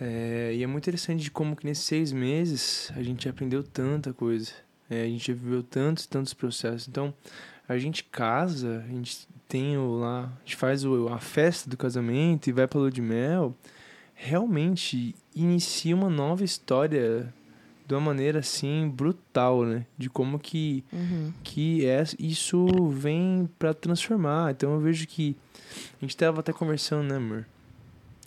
É, 0.00 0.52
e 0.54 0.62
é 0.62 0.66
muito 0.66 0.82
interessante 0.84 1.22
de 1.22 1.30
como 1.30 1.54
que 1.56 1.64
nesses 1.64 1.84
seis 1.84 2.12
meses 2.12 2.90
a 2.96 3.02
gente 3.02 3.28
aprendeu 3.28 3.62
tanta 3.62 4.12
coisa. 4.12 4.52
É, 4.90 5.02
a 5.02 5.06
gente 5.06 5.32
viveu 5.32 5.62
tantos, 5.62 6.06
tantos 6.06 6.34
processos. 6.34 6.88
Então, 6.88 7.14
a 7.72 7.78
gente 7.78 8.04
casa, 8.04 8.82
a 8.86 8.88
gente 8.88 9.26
tem 9.48 9.76
o 9.76 9.96
lá, 9.98 10.24
a 10.24 10.38
gente 10.44 10.56
faz 10.56 10.84
o, 10.84 11.08
a 11.08 11.18
festa 11.18 11.68
do 11.68 11.76
casamento 11.76 12.48
e 12.48 12.52
vai 12.52 12.66
pra 12.66 12.78
lua 12.80 12.90
de 12.90 13.02
mel. 13.02 13.54
Realmente 14.14 15.14
inicia 15.34 15.94
uma 15.94 16.08
nova 16.08 16.44
história 16.44 17.32
de 17.86 17.94
uma 17.94 18.00
maneira 18.00 18.38
assim 18.38 18.88
brutal, 18.88 19.64
né? 19.64 19.84
De 19.98 20.08
como 20.08 20.38
que 20.38 20.84
Uhum. 20.92 21.32
que 21.42 21.84
é 21.84 22.02
isso 22.18 22.64
vem 22.88 23.48
pra 23.58 23.74
transformar. 23.74 24.52
Então 24.52 24.72
eu 24.74 24.80
vejo 24.80 25.06
que 25.06 25.36
a 26.00 26.04
gente 26.04 26.16
tava 26.16 26.40
até 26.40 26.52
conversando, 26.52 27.08
né, 27.08 27.16
amor? 27.16 27.46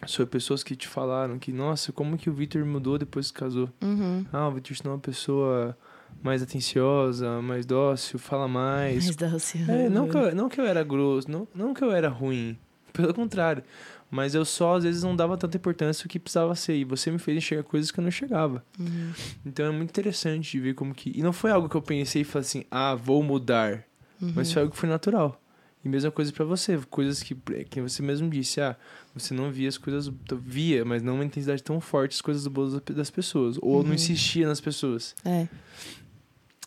Sobre 0.05 0.29
pessoas 0.29 0.61
que 0.61 0.75
te 0.75 0.87
falaram 0.87 1.39
que, 1.39 1.51
nossa, 1.51 1.91
como 1.91 2.17
que 2.17 2.29
o 2.29 2.33
Victor 2.33 2.63
mudou 2.65 2.97
depois 2.97 3.31
que 3.31 3.39
casou? 3.39 3.69
Uhum. 3.81 4.25
Ah, 4.31 4.47
o 4.47 4.51
Victor 4.51 4.75
se 4.75 4.83
tornou 4.83 4.97
uma 4.97 5.01
pessoa 5.01 5.75
mais 6.23 6.41
atenciosa, 6.41 7.41
mais 7.41 7.65
dócil, 7.65 8.17
fala 8.19 8.47
mais. 8.47 9.05
Mas 9.07 9.15
dá 9.15 9.27
assim. 9.27 9.63
É, 9.69 9.89
não, 9.89 10.07
que 10.07 10.17
eu, 10.17 10.35
não 10.35 10.49
que 10.49 10.59
eu 10.59 10.65
era 10.65 10.83
grosso, 10.83 11.29
não, 11.29 11.47
não 11.53 11.73
que 11.73 11.83
eu 11.83 11.91
era 11.91 12.09
ruim. 12.09 12.57
Pelo 12.93 13.13
contrário. 13.13 13.63
Mas 14.09 14.33
eu 14.35 14.45
só, 14.45 14.75
às 14.77 14.83
vezes, 14.83 15.03
não 15.03 15.15
dava 15.15 15.35
tanta 15.35 15.57
importância 15.57 16.05
o 16.05 16.09
que 16.09 16.17
precisava 16.19 16.55
ser. 16.55 16.75
E 16.75 16.83
você 16.85 17.11
me 17.11 17.17
fez 17.19 17.37
enxergar 17.37 17.63
coisas 17.63 17.91
que 17.91 17.99
eu 17.99 18.03
não 18.03 18.11
chegava. 18.11 18.63
Uhum. 18.79 19.11
Então 19.45 19.65
é 19.65 19.71
muito 19.71 19.89
interessante 19.89 20.51
de 20.51 20.59
ver 20.59 20.73
como 20.75 20.93
que. 20.93 21.11
E 21.13 21.21
não 21.21 21.33
foi 21.33 21.51
algo 21.51 21.67
que 21.67 21.75
eu 21.75 21.81
pensei 21.81 22.21
e 22.21 22.25
falei 22.25 22.45
assim, 22.45 22.63
ah, 22.71 22.95
vou 22.95 23.21
mudar. 23.23 23.83
Mas 24.21 24.47
Uhum. 24.47 24.53
foi 24.53 24.61
algo 24.61 24.73
que 24.73 24.79
foi 24.79 24.87
natural. 24.89 25.41
E 25.85 25.87
mesma 25.87 26.09
coisa 26.09 26.33
pra 26.33 26.43
você, 26.43 26.79
coisas 26.89 27.21
que, 27.21 27.35
que 27.69 27.79
você 27.79 28.01
mesmo 28.01 28.27
disse, 28.27 28.59
ah, 28.59 28.75
você 29.13 29.35
não 29.35 29.51
via 29.51 29.69
as 29.69 29.77
coisas, 29.77 30.11
via, 30.41 30.83
mas 30.83 31.03
não 31.03 31.13
uma 31.13 31.23
intensidade 31.23 31.61
tão 31.61 31.79
forte 31.79 32.13
as 32.15 32.21
coisas 32.21 32.47
boas 32.47 32.81
das- 32.81 33.11
pessoas, 33.11 33.57
ou 33.61 33.83
não 33.83 33.89
Uhum. 33.89 33.93
insistia 33.95 34.47
nas 34.47 34.59
pessoas. 34.59 35.15
É. 35.23 35.47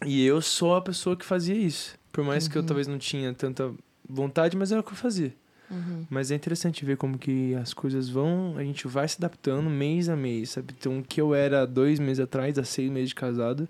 E 0.06 0.24
eu 0.24 0.40
sou 0.40 0.76
a 0.76 0.80
pessoa 0.80 1.16
que 1.16 1.24
fazia 1.24 1.56
isso. 1.56 1.98
Por 2.12 2.22
mais 2.24 2.46
que 2.46 2.56
eu 2.56 2.62
Uhum. 2.62 2.66
talvez 2.68 2.86
não 2.86 2.98
tinha 2.98 3.34
tanta 3.34 3.74
vontade, 4.08 4.56
mas 4.56 4.70
era 4.70 4.80
o 4.80 4.84
que 4.84 4.92
eu 4.92 4.96
fazia. 4.96 5.34
Uhum. 5.70 6.06
Mas 6.08 6.30
é 6.30 6.34
interessante 6.36 6.84
ver 6.84 6.96
como 6.96 7.18
que 7.18 7.54
as 7.56 7.74
coisas 7.74 8.08
vão, 8.08 8.54
a 8.56 8.62
gente 8.62 8.86
vai 8.86 9.06
se 9.08 9.16
adaptando 9.18 9.68
mês 9.68 10.08
a 10.08 10.16
mês, 10.16 10.50
sabe? 10.50 10.72
Então 10.78 11.00
o 11.00 11.02
que 11.02 11.20
eu 11.20 11.34
era 11.34 11.66
dois 11.66 11.98
meses 11.98 12.20
atrás, 12.20 12.56
há 12.58 12.64
seis 12.64 12.88
meses 12.90 13.08
de 13.10 13.14
casado, 13.16 13.68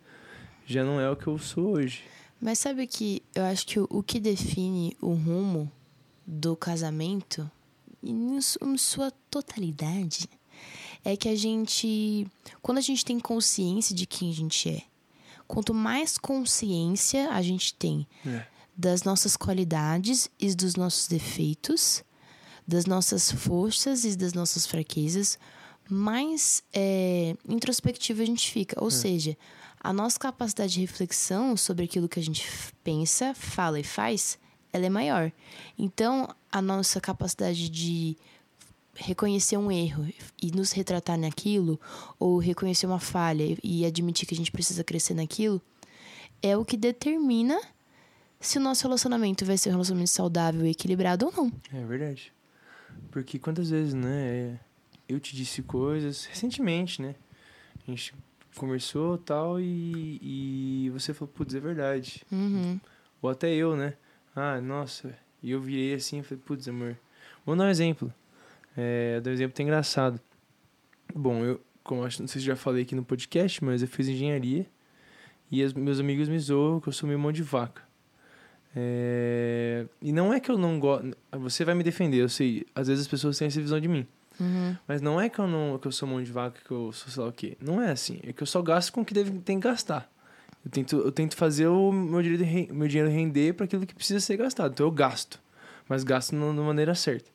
já 0.67 0.85
não 0.85 1.01
é 1.01 1.11
o 1.11 1.17
que 1.17 1.27
eu 1.27 1.39
sou 1.39 1.71
hoje. 1.73 2.03
Mas 2.41 2.59
sabe 2.59 2.87
que 2.87 3.23
eu 3.35 3.45
acho 3.45 3.67
que 3.67 3.81
o, 3.81 4.03
que 4.03 4.21
define 4.21 4.97
o 5.01 5.13
rumo 5.13 5.71
do 6.27 6.55
casamento, 6.57 7.51
em, 8.03 8.41
su- 8.41 8.59
em 8.65 8.77
sua 8.79 9.11
totalidade, 9.31 10.29
é 11.05 11.17
que 11.17 11.29
a 11.29 11.35
gente. 11.37 12.27
Quando 12.63 12.79
a 12.79 12.83
gente 12.83 13.05
tem 13.05 13.19
consciência 13.19 13.95
de 13.95 14.07
quem 14.07 14.31
a 14.31 14.35
gente 14.35 14.69
é, 14.69 14.83
quanto 15.47 15.73
mais 15.75 16.17
consciência 16.19 17.31
a 17.31 17.41
gente 17.43 17.75
tem 17.75 18.07
É. 18.27 18.47
das 18.77 19.03
nossas 19.03 19.37
qualidades 19.37 20.31
e 20.39 20.55
dos 20.55 20.77
nossos 20.77 21.09
defeitos, 21.09 22.05
das 22.67 22.87
nossas 22.87 23.31
forças 23.33 24.05
e 24.05 24.15
das 24.17 24.33
nossas 24.33 24.67
fraquezas, 24.67 25.39
mais 25.89 26.63
é, 26.73 27.35
introspectiva 27.49 28.23
a 28.23 28.27
gente 28.27 28.51
fica. 28.51 28.83
Ou 28.83 28.91
seja, 28.91 29.37
a 29.81 29.93
nossa 29.93 30.19
capacidade 30.19 30.73
de 30.75 30.81
reflexão 30.81 31.57
sobre 31.57 31.85
aquilo 31.85 32.09
que 32.09 32.19
a 32.19 32.23
gente 32.23 32.47
pensa, 32.83 33.35
fala 33.35 33.79
e 33.79 33.85
faz, 33.85 34.39
ela 34.73 34.87
é 34.87 34.91
maior. 34.91 35.33
Então, 35.79 36.29
a 36.51 36.61
nossa 36.61 37.01
capacidade 37.01 37.69
de 37.69 38.17
reconhecer 38.95 39.57
um 39.57 39.71
erro 39.71 40.07
e 40.43 40.51
nos 40.51 40.73
retratar 40.73 41.19
naquilo, 41.19 41.81
ou 42.19 42.39
reconhecer 42.39 42.87
uma 42.87 42.99
falha 42.99 43.57
e 43.63 43.87
admitir 43.87 44.27
que 44.27 44.35
a 44.35 44.37
gente 44.37 44.51
precisa 44.51 44.83
crescer 44.83 45.15
naquilo, 45.15 45.63
é 46.43 46.57
o 46.57 46.65
que 46.65 46.77
determina 46.77 47.61
se 48.41 48.59
o 48.59 48.61
nosso 48.61 48.83
relacionamento 48.85 49.45
vai 49.45 49.57
ser 49.57 49.71
um 49.71 49.73
relacionamento 49.73 50.11
saudável 50.11 50.67
e 50.67 50.71
equilibrado 50.71 51.27
ou 51.27 51.33
não. 51.33 51.53
É 51.73 51.85
verdade. 51.85 52.33
Porque 53.11 53.39
quantas 53.39 53.71
vezes, 53.71 53.95
né, 53.95 54.59
eu 55.09 55.19
te 55.21 55.35
disse 55.35 55.63
coisas, 55.63 56.25
recentemente, 56.27 57.01
né, 57.01 57.15
a 57.87 57.91
gente 57.91 58.15
conversou 58.59 59.17
tal 59.17 59.61
e, 59.61 60.19
e 60.87 60.91
você 60.91 61.15
falou, 61.15 61.33
putz, 61.33 61.55
é 61.55 61.61
verdade. 61.61 62.23
Uhum. 62.31 62.79
Ou 63.23 63.31
até 63.31 63.53
eu, 63.53 63.77
né, 63.77 63.95
ah, 64.35 64.61
nossa, 64.61 65.17
e 65.43 65.51
eu 65.51 65.61
virei 65.61 65.95
assim 65.95 66.21
e 66.21 66.23
falei, 66.23 66.43
putz, 66.45 66.69
amor, 66.69 66.97
vou 67.47 67.57
dar 67.57 67.65
um 67.65 67.71
exemplo. 67.71 68.13
É, 68.77 69.21
dar 69.21 69.31
um 69.31 69.35
exemplo 69.35 69.53
até 69.55 69.63
engraçado. 69.63 70.21
Bom, 71.15 71.45
eu, 71.45 71.61
como 71.83 72.05
acho, 72.05 72.21
não 72.21 72.29
sei 72.29 72.41
se 72.41 72.47
já 72.47 72.55
falei 72.55 72.83
aqui 72.83 72.95
no 72.95 73.05
podcast, 73.05 73.65
mas 73.65 73.83
eu 73.83 73.89
fiz 73.89 74.09
engenharia 74.09 74.67
e 75.51 75.63
os 75.65 75.73
meus 75.73 75.99
amigos 75.99 76.29
me 76.29 76.39
zoam 76.39 76.81
que 76.81 76.89
eu 76.89 76.93
sou 76.93 77.07
meio 77.07 77.19
mão 77.19 77.33
de 77.33 77.43
vaca. 77.43 77.83
É, 78.77 79.87
e 80.01 80.13
não 80.13 80.33
é 80.33 80.39
que 80.39 80.51
eu 80.51 80.59
não 80.59 80.79
gosto. 80.79 81.17
Você 81.33 81.65
vai 81.65 81.75
me 81.75 81.83
defender, 81.83 82.19
eu 82.19 82.29
sei. 82.29 82.67
Às 82.75 82.89
vezes 82.89 83.03
as 83.03 83.09
pessoas 83.09 83.39
têm 83.39 83.49
essa 83.49 83.61
visão 83.61 83.81
de 83.81 83.89
mim. 83.89 84.07
Uhum. 84.41 84.77
Mas 84.87 85.01
não 85.01 85.21
é 85.21 85.29
que 85.29 85.39
eu, 85.39 85.47
não, 85.47 85.79
que 85.79 85.87
eu 85.87 85.93
sou 85.93 86.09
mão 86.09 86.23
de 86.23 86.31
vaca, 86.31 86.61
que 86.65 86.71
eu 86.71 86.93
sou 86.93 87.11
sei 87.11 87.23
lá 87.23 87.29
o 87.29 87.33
quê. 87.33 87.57
Não 87.61 87.81
é 87.81 87.91
assim. 87.91 88.21
É 88.23 88.33
que 88.33 88.43
eu 88.43 88.47
só 88.47 88.63
gasto 88.63 88.93
com 88.93 89.01
o 89.01 89.05
que 89.05 89.15
deve, 89.15 89.31
tem 89.41 89.59
que 89.59 89.69
gastar. 89.69 90.11
Eu 90.65 90.71
tento, 90.71 90.97
eu 90.97 91.13
tento 91.13 91.37
fazer 91.37 91.67
o 91.67 91.93
meu 91.93 92.23
dinheiro, 92.23 92.75
meu 92.75 92.89
dinheiro 92.89 93.11
render 93.11 93.55
para 93.55 93.65
aquilo 93.65 93.87
que 93.87 93.95
precisa 93.95 94.21
ser 94.21 94.37
gastado. 94.37 94.73
Então 94.73 94.87
eu 94.87 94.91
gasto. 94.91 95.41
Mas 95.89 96.05
gasto 96.05 96.35
na 96.35 96.53
maneira 96.53 96.95
certa. 96.95 97.31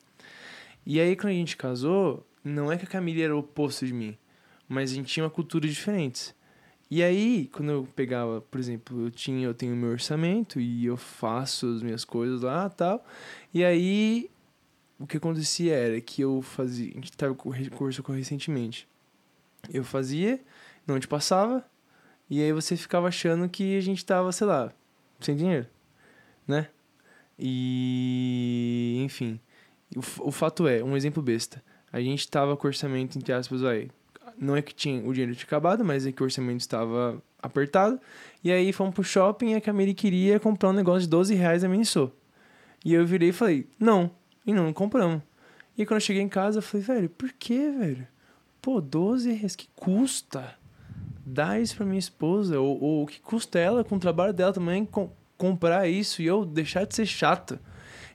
E 0.85 0.99
aí, 0.99 1.15
quando 1.15 1.31
a 1.31 1.35
gente 1.35 1.57
casou, 1.57 2.25
não 2.43 2.71
é 2.71 2.77
que 2.77 2.85
a 2.85 2.87
Camila 2.87 3.21
era 3.21 3.35
o 3.35 3.39
oposto 3.39 3.85
de 3.85 3.93
mim. 3.93 4.17
Mas 4.67 4.91
a 4.91 4.95
gente 4.95 5.11
tinha 5.11 5.23
uma 5.23 5.29
cultura 5.29 5.67
diferente. 5.67 6.35
E 6.91 7.01
aí, 7.01 7.49
quando 7.51 7.71
eu 7.71 7.87
pegava, 7.95 8.41
por 8.41 8.59
exemplo, 8.59 9.05
eu 9.05 9.11
tinha, 9.11 9.45
eu 9.45 9.53
tenho 9.53 9.75
meu 9.75 9.89
orçamento 9.89 10.59
e 10.59 10.85
eu 10.85 10.95
faço 10.95 11.65
as 11.73 11.81
minhas 11.81 12.05
coisas 12.05 12.41
lá 12.41 12.69
tal. 12.69 13.03
E 13.53 13.63
aí, 13.63 14.29
o 15.03 15.05
que 15.05 15.17
acontecia 15.17 15.75
era 15.75 15.99
que 15.99 16.21
eu 16.21 16.41
fazia. 16.41 16.91
A 16.91 16.95
gente 16.95 17.11
tava 17.11 17.35
com 17.35 17.51
curso 17.71 18.01
recentemente. 18.13 18.87
Eu 19.69 19.83
fazia, 19.83 20.39
não 20.87 20.97
te 20.97 21.09
passava, 21.09 21.65
e 22.29 22.41
aí 22.41 22.53
você 22.53 22.77
ficava 22.77 23.09
achando 23.09 23.49
que 23.49 23.77
a 23.77 23.81
gente 23.81 24.05
tava, 24.05 24.31
sei 24.31 24.47
lá, 24.47 24.71
sem 25.19 25.35
dinheiro, 25.35 25.67
né? 26.47 26.69
E. 27.37 29.01
Enfim. 29.03 29.41
O, 29.93 30.29
o 30.29 30.31
fato 30.31 30.69
é, 30.69 30.81
um 30.81 30.95
exemplo 30.95 31.21
besta. 31.21 31.61
A 31.91 31.99
gente 31.99 32.25
tava 32.29 32.55
com 32.55 32.65
orçamento, 32.65 33.17
entre 33.17 33.33
aspas, 33.33 33.59
vai. 33.59 33.89
Não 34.37 34.55
é 34.55 34.61
que 34.61 34.73
tinha, 34.73 35.05
o 35.05 35.11
dinheiro 35.11 35.35
tinha 35.35 35.45
acabado, 35.45 35.83
mas 35.83 36.07
é 36.07 36.13
que 36.13 36.21
o 36.21 36.25
orçamento 36.25 36.61
estava 36.61 37.21
apertado. 37.41 37.99
E 38.41 38.53
aí 38.53 38.71
fomos 38.71 38.95
pro 38.95 39.03
shopping 39.03 39.51
e 39.51 39.55
a 39.55 39.61
Camille 39.61 39.93
queria 39.93 40.39
comprar 40.39 40.69
um 40.69 40.73
negócio 40.73 41.01
de 41.01 41.09
12 41.09 41.35
reais 41.35 41.61
da 41.61 41.67
Miniso. 41.67 42.09
E 42.85 42.93
eu 42.93 43.05
virei 43.05 43.29
e 43.29 43.33
falei, 43.33 43.67
não. 43.77 44.09
E 44.45 44.53
não, 44.53 44.71
compramos. 44.73 45.21
E 45.77 45.81
aí, 45.81 45.85
quando 45.85 45.97
eu 45.97 46.01
cheguei 46.05 46.21
em 46.21 46.29
casa, 46.29 46.59
eu 46.59 46.61
falei, 46.61 46.85
velho, 46.85 47.09
por 47.09 47.31
que, 47.31 47.71
velho? 47.71 48.07
Pô, 48.61 48.79
12 48.79 49.31
reais, 49.31 49.55
que 49.55 49.67
custa? 49.75 50.55
Dar 51.25 51.61
isso 51.61 51.75
pra 51.75 51.85
minha 51.85 51.99
esposa, 51.99 52.59
ou, 52.59 53.03
o 53.03 53.07
que 53.07 53.21
custa 53.21 53.57
ela 53.57 53.83
com 53.83 53.95
o 53.95 53.99
trabalho 53.99 54.33
dela 54.33 54.53
também 54.53 54.85
com- 54.85 55.11
comprar 55.37 55.87
isso 55.87 56.21
e 56.21 56.25
eu 56.25 56.45
deixar 56.45 56.85
de 56.85 56.95
ser 56.95 57.05
chato. 57.05 57.59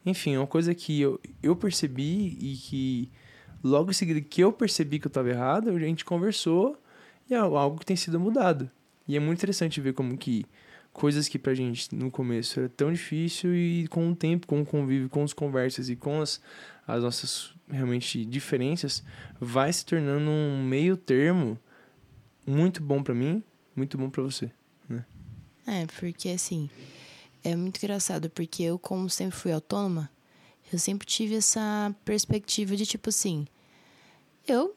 Enfim, 0.04 0.36
uma 0.36 0.46
coisa 0.46 0.74
que 0.74 1.00
eu, 1.00 1.20
eu 1.42 1.56
percebi 1.56 2.36
e 2.40 2.56
que 2.56 3.10
logo 3.62 3.90
em 3.90 3.94
seguida 3.94 4.20
que 4.20 4.40
eu 4.42 4.52
percebi 4.52 4.98
que 4.98 5.06
eu 5.06 5.10
tava 5.10 5.30
errado, 5.30 5.70
a 5.70 5.78
gente 5.78 6.04
conversou 6.04 6.80
e 7.28 7.34
é 7.34 7.38
algo 7.38 7.78
que 7.78 7.86
tem 7.86 7.96
sido 7.96 8.20
mudado. 8.20 8.70
E 9.06 9.16
é 9.16 9.20
muito 9.20 9.38
interessante 9.38 9.80
ver 9.80 9.94
como 9.94 10.16
que 10.16 10.44
coisas 10.98 11.28
que 11.28 11.38
pra 11.38 11.54
gente 11.54 11.94
no 11.94 12.10
começo 12.10 12.58
era 12.58 12.68
tão 12.68 12.92
difícil 12.92 13.54
e 13.54 13.86
com 13.86 14.10
o 14.10 14.16
tempo, 14.16 14.48
com 14.48 14.60
o 14.60 14.66
convívio, 14.66 15.08
com 15.08 15.22
as 15.22 15.32
conversas 15.32 15.88
e 15.88 15.94
com 15.94 16.20
as, 16.20 16.40
as 16.86 17.04
nossas 17.04 17.54
realmente 17.70 18.24
diferenças, 18.24 19.04
vai 19.40 19.72
se 19.72 19.86
tornando 19.86 20.28
um 20.28 20.60
meio 20.64 20.96
termo 20.96 21.56
muito 22.44 22.82
bom 22.82 23.00
pra 23.00 23.14
mim, 23.14 23.44
muito 23.76 23.96
bom 23.96 24.10
pra 24.10 24.22
você. 24.22 24.50
É, 25.68 25.86
porque 26.00 26.30
assim, 26.30 26.68
é 27.44 27.54
muito 27.54 27.76
engraçado, 27.76 28.30
porque 28.30 28.62
eu, 28.62 28.78
como 28.78 29.08
sempre 29.10 29.36
fui 29.36 29.52
autônoma, 29.52 30.10
eu 30.72 30.78
sempre 30.78 31.06
tive 31.06 31.36
essa 31.36 31.94
perspectiva 32.06 32.74
de 32.74 32.86
tipo 32.86 33.10
assim, 33.10 33.46
eu 34.46 34.74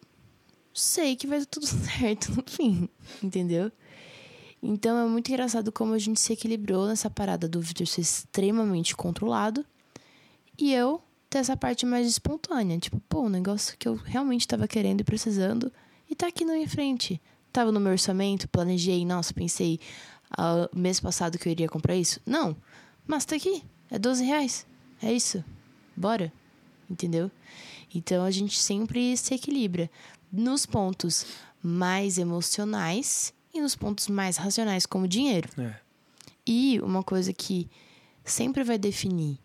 sei 0.73 1.15
que 1.15 1.25
vai 1.25 1.39
dar 1.39 1.45
tudo 1.45 1.65
certo 1.65 2.31
no 2.35 2.43
fim, 2.45 2.89
entendeu? 3.23 3.71
Então 4.61 4.97
é 4.97 5.09
muito 5.09 5.29
engraçado 5.29 5.71
como 5.71 5.93
a 5.93 5.99
gente 5.99 6.19
se 6.19 6.33
equilibrou 6.33 6.87
nessa 6.87 7.09
parada 7.09 7.47
do 7.47 7.59
Victor 7.59 7.87
ser 7.87 8.01
extremamente 8.01 8.95
controlado 8.95 9.65
e 10.57 10.71
eu 10.71 11.01
ter 11.29 11.39
essa 11.39 11.57
parte 11.57 11.85
mais 11.85 12.05
espontânea. 12.07 12.77
Tipo, 12.77 12.99
pô, 13.09 13.21
um 13.21 13.29
negócio 13.29 13.75
que 13.77 13.87
eu 13.87 13.95
realmente 13.95 14.47
tava 14.47 14.67
querendo 14.67 15.01
e 15.01 15.03
precisando 15.03 15.71
e 16.09 16.15
tá 16.15 16.27
aqui 16.27 16.45
na 16.45 16.53
minha 16.53 16.69
frente. 16.69 17.19
Tava 17.51 17.71
no 17.71 17.79
meu 17.79 17.93
orçamento, 17.93 18.47
planejei, 18.47 19.03
nossa, 19.05 19.33
pensei 19.33 19.79
ah, 20.37 20.69
mês 20.73 20.99
passado 20.99 21.37
que 21.37 21.47
eu 21.47 21.51
iria 21.51 21.67
comprar 21.67 21.95
isso. 21.95 22.21
Não, 22.25 22.55
mas 23.07 23.25
tá 23.25 23.35
aqui, 23.35 23.63
é 23.89 23.97
12 23.97 24.23
reais. 24.23 24.65
É 25.01 25.11
isso, 25.11 25.43
bora, 25.95 26.31
entendeu? 26.89 27.31
Então 27.93 28.23
a 28.23 28.31
gente 28.31 28.59
sempre 28.59 29.17
se 29.17 29.33
equilibra. 29.33 29.89
nos 30.31 30.65
pontos 30.65 31.25
mais 31.61 32.17
emocionais 32.17 33.33
e 33.53 33.61
nos 33.61 33.75
pontos 33.75 34.07
mais 34.07 34.37
racionais, 34.37 34.85
como 34.85 35.07
dinheiro. 35.07 35.49
É. 35.57 35.75
E 36.45 36.79
uma 36.81 37.03
coisa 37.03 37.31
que 37.33 37.69
sempre 38.23 38.63
vai 38.63 38.77
definir, 38.77 39.39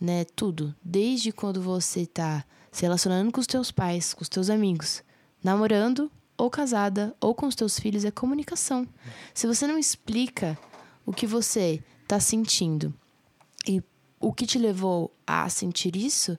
né, 0.00 0.24
tudo, 0.36 0.74
desde 0.82 1.32
quando 1.32 1.62
você 1.62 2.06
tá 2.06 2.44
se 2.70 2.82
relacionando 2.82 3.30
com 3.30 3.40
os 3.40 3.46
teus 3.46 3.70
pais, 3.70 4.14
com 4.14 4.22
os 4.22 4.28
teus 4.28 4.50
amigos, 4.50 5.02
namorando 5.42 6.10
ou 6.36 6.50
casada 6.50 7.14
ou 7.20 7.34
com 7.34 7.46
os 7.46 7.54
teus 7.54 7.78
filhos, 7.78 8.04
é 8.04 8.10
comunicação. 8.10 8.86
Se 9.34 9.46
você 9.46 9.66
não 9.66 9.78
explica 9.78 10.58
o 11.04 11.12
que 11.12 11.26
você 11.26 11.82
tá 12.08 12.18
sentindo 12.18 12.92
e 13.66 13.82
o 14.18 14.32
que 14.32 14.46
te 14.46 14.58
levou 14.58 15.14
a 15.26 15.48
sentir 15.48 15.96
isso, 15.96 16.38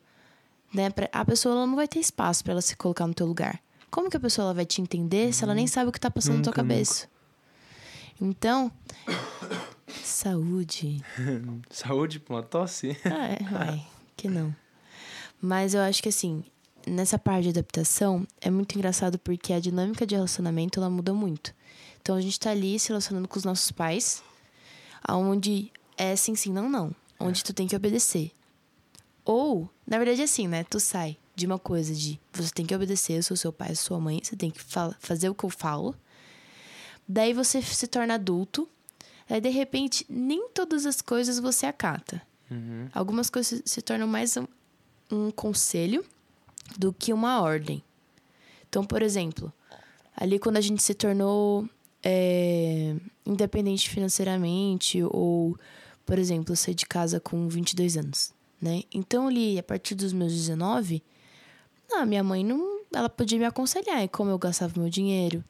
né, 0.73 0.89
a 1.11 1.25
pessoa 1.25 1.55
ela 1.55 1.67
não 1.67 1.75
vai 1.75 1.87
ter 1.87 1.99
espaço 1.99 2.43
para 2.43 2.53
ela 2.53 2.61
se 2.61 2.75
colocar 2.75 3.07
no 3.07 3.13
teu 3.13 3.27
lugar. 3.27 3.61
Como 3.91 4.09
que 4.09 4.17
a 4.17 4.19
pessoa 4.19 4.45
ela 4.45 4.53
vai 4.55 4.65
te 4.65 4.81
entender 4.81 5.31
se 5.33 5.43
ela 5.43 5.53
nem 5.53 5.67
sabe 5.67 5.89
o 5.89 5.91
que 5.91 5.99
tá 5.99 6.09
passando 6.09 6.37
na 6.37 6.41
tua 6.41 6.49
Nunca, 6.49 6.63
cabeça? 6.63 7.07
Então, 8.23 8.71
saúde. 10.01 11.03
Saúde 11.69 12.21
pra 12.21 12.37
uma 12.37 12.41
tosse. 12.41 12.95
Ah, 13.03 13.27
é, 13.27 13.43
vai, 13.51 13.85
que 14.15 14.29
não. 14.29 14.55
Mas 15.41 15.73
eu 15.73 15.81
acho 15.81 16.01
que 16.01 16.07
assim, 16.07 16.41
nessa 16.87 17.19
parte 17.19 17.43
de 17.43 17.49
adaptação, 17.49 18.25
é 18.39 18.49
muito 18.49 18.75
engraçado 18.75 19.19
porque 19.19 19.51
a 19.51 19.59
dinâmica 19.59 20.07
de 20.07 20.15
relacionamento 20.15 20.79
ela 20.79 20.89
muda 20.89 21.13
muito. 21.13 21.53
Então 22.01 22.15
a 22.15 22.21
gente 22.21 22.39
tá 22.39 22.51
ali 22.51 22.79
se 22.79 22.87
relacionando 22.87 23.27
com 23.27 23.37
os 23.37 23.43
nossos 23.43 23.73
pais, 23.73 24.23
aonde 25.03 25.69
é 25.97 26.15
sim, 26.15 26.33
sim, 26.33 26.53
não, 26.53 26.69
não. 26.69 26.95
Onde 27.19 27.43
tu 27.43 27.53
tem 27.53 27.67
que 27.67 27.75
obedecer. 27.75 28.31
Ou, 29.25 29.69
na 29.85 29.97
verdade, 29.97 30.21
é 30.21 30.23
assim, 30.23 30.47
né? 30.47 30.63
Tu 30.63 30.79
sai 30.79 31.17
de 31.35 31.45
uma 31.45 31.59
coisa 31.59 31.93
de 31.93 32.17
você 32.31 32.51
tem 32.53 32.65
que 32.65 32.73
obedecer, 32.73 33.17
eu 33.17 33.23
sou 33.23 33.35
seu 33.35 33.51
pai, 33.51 33.71
eu 33.71 33.75
sou 33.75 33.87
sua 33.87 33.99
mãe, 33.99 34.21
você 34.23 34.37
tem 34.37 34.49
que 34.49 34.61
fazer 34.99 35.27
o 35.27 35.35
que 35.35 35.43
eu 35.43 35.49
falo. 35.49 35.93
Daí 37.07 37.33
você 37.33 37.61
se 37.61 37.87
torna 37.87 38.15
adulto. 38.15 38.67
Aí, 39.29 39.39
de 39.39 39.49
repente, 39.49 40.05
nem 40.09 40.49
todas 40.49 40.85
as 40.85 41.01
coisas 41.01 41.39
você 41.39 41.65
acata. 41.65 42.21
Uhum. 42.49 42.87
Algumas 42.93 43.29
coisas 43.29 43.61
se 43.65 43.81
tornam 43.81 44.07
mais 44.07 44.37
um, 44.37 44.45
um 45.11 45.31
conselho 45.31 46.05
do 46.77 46.93
que 46.93 47.13
uma 47.13 47.41
ordem. 47.41 47.83
Então, 48.67 48.83
por 48.83 49.01
exemplo, 49.01 49.51
ali 50.15 50.39
quando 50.39 50.57
a 50.57 50.61
gente 50.61 50.81
se 50.81 50.93
tornou 50.93 51.67
é, 52.03 52.95
independente 53.25 53.89
financeiramente, 53.89 55.01
ou, 55.03 55.57
por 56.05 56.19
exemplo, 56.19 56.51
eu 56.51 56.55
saí 56.55 56.73
de 56.73 56.85
casa 56.85 57.19
com 57.19 57.47
22 57.47 57.97
anos, 57.97 58.33
né? 58.61 58.83
Então, 58.93 59.27
ali, 59.27 59.57
a 59.57 59.63
partir 59.63 59.95
dos 59.95 60.11
meus 60.11 60.33
19, 60.33 61.03
ah, 61.93 62.05
minha 62.05 62.23
mãe 62.23 62.43
não. 62.43 62.81
Ela 62.93 63.09
podia 63.09 63.39
me 63.39 63.45
aconselhar 63.45 64.01
em 64.01 64.07
como 64.07 64.29
eu 64.29 64.37
gastava 64.37 64.79
meu 64.79 64.89
dinheiro, 64.89 65.43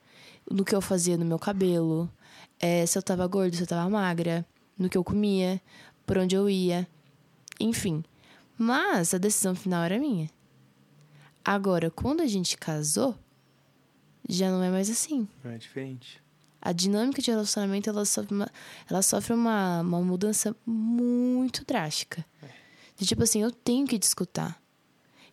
no 0.53 0.63
que 0.63 0.75
eu 0.75 0.81
fazia 0.81 1.17
no 1.17 1.25
meu 1.25 1.39
cabelo, 1.39 2.07
é, 2.59 2.85
se 2.85 2.95
eu 2.95 3.01
tava 3.01 3.25
gorda, 3.25 3.57
se 3.57 3.63
eu 3.63 3.67
tava 3.67 3.89
magra, 3.89 4.45
no 4.77 4.87
que 4.87 4.95
eu 4.95 5.03
comia, 5.03 5.59
por 6.05 6.15
onde 6.19 6.35
eu 6.35 6.47
ia, 6.47 6.87
enfim. 7.59 8.03
Mas 8.55 9.15
a 9.15 9.17
decisão 9.17 9.55
final 9.55 9.83
era 9.83 9.97
minha. 9.97 10.29
Agora, 11.43 11.89
quando 11.89 12.21
a 12.21 12.27
gente 12.27 12.55
casou, 12.55 13.17
já 14.29 14.51
não 14.51 14.61
é 14.61 14.69
mais 14.69 14.91
assim. 14.91 15.27
É 15.43 15.57
diferente. 15.57 16.21
A 16.61 16.71
dinâmica 16.71 17.19
de 17.19 17.31
relacionamento 17.31 17.89
ela 17.89 18.05
sofre 18.05 18.35
uma, 18.35 18.51
ela 18.87 19.01
sofre 19.01 19.33
uma, 19.33 19.81
uma 19.81 20.01
mudança 20.01 20.55
muito 20.63 21.65
drástica. 21.65 22.23
De 22.95 23.07
tipo 23.07 23.23
assim, 23.23 23.41
eu 23.41 23.51
tenho 23.51 23.87
que 23.87 23.97
te 23.97 24.03
escutar. 24.03 24.61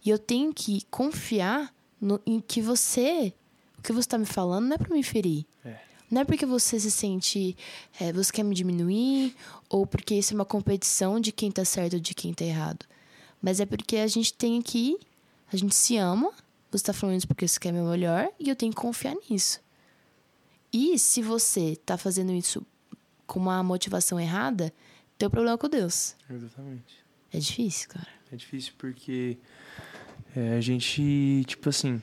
E 0.02 0.08
eu 0.08 0.18
tenho 0.18 0.52
que 0.54 0.80
confiar 0.90 1.74
no, 2.00 2.18
em 2.26 2.40
que 2.40 2.62
você. 2.62 3.34
O 3.80 3.82
que 3.82 3.92
você 3.92 4.06
tá 4.06 4.18
me 4.18 4.26
falando 4.26 4.66
não 4.66 4.74
é 4.74 4.78
pra 4.78 4.94
me 4.94 5.02
ferir. 5.02 5.46
É. 5.64 5.78
Não 6.10 6.20
é 6.20 6.24
porque 6.24 6.44
você 6.44 6.78
se 6.78 6.90
sente. 6.90 7.56
é, 7.98 8.12
você 8.12 8.30
quer 8.30 8.42
me 8.42 8.54
diminuir, 8.54 9.34
ou 9.70 9.86
porque 9.86 10.14
isso 10.14 10.34
é 10.34 10.36
uma 10.36 10.44
competição 10.44 11.18
de 11.18 11.32
quem 11.32 11.50
tá 11.50 11.64
certo 11.64 11.94
ou 11.94 12.00
de 12.00 12.14
quem 12.14 12.34
tá 12.34 12.44
errado. 12.44 12.84
Mas 13.40 13.58
é 13.58 13.64
porque 13.64 13.96
a 13.96 14.06
gente 14.06 14.34
tem 14.34 14.60
que. 14.60 14.98
A 15.50 15.56
gente 15.56 15.74
se 15.74 15.96
ama, 15.96 16.30
você 16.70 16.84
tá 16.84 16.92
falando 16.92 17.16
isso 17.16 17.26
porque 17.26 17.48
você 17.48 17.58
quer 17.58 17.72
meu 17.72 17.86
melhor, 17.86 18.28
e 18.38 18.50
eu 18.50 18.54
tenho 18.54 18.70
que 18.70 18.80
confiar 18.80 19.16
nisso. 19.28 19.60
E 20.70 20.98
se 20.98 21.22
você 21.22 21.74
tá 21.86 21.96
fazendo 21.96 22.32
isso 22.32 22.64
com 23.26 23.40
uma 23.40 23.62
motivação 23.62 24.20
errada, 24.20 24.72
teu 25.16 25.30
problema 25.30 25.54
é 25.54 25.58
com 25.58 25.68
Deus. 25.68 26.14
Exatamente. 26.28 27.02
É 27.32 27.38
difícil, 27.38 27.88
cara. 27.88 28.08
É 28.30 28.36
difícil 28.36 28.74
porque 28.76 29.38
é, 30.36 30.56
a 30.56 30.60
gente, 30.60 31.44
tipo 31.46 31.68
assim, 31.68 32.00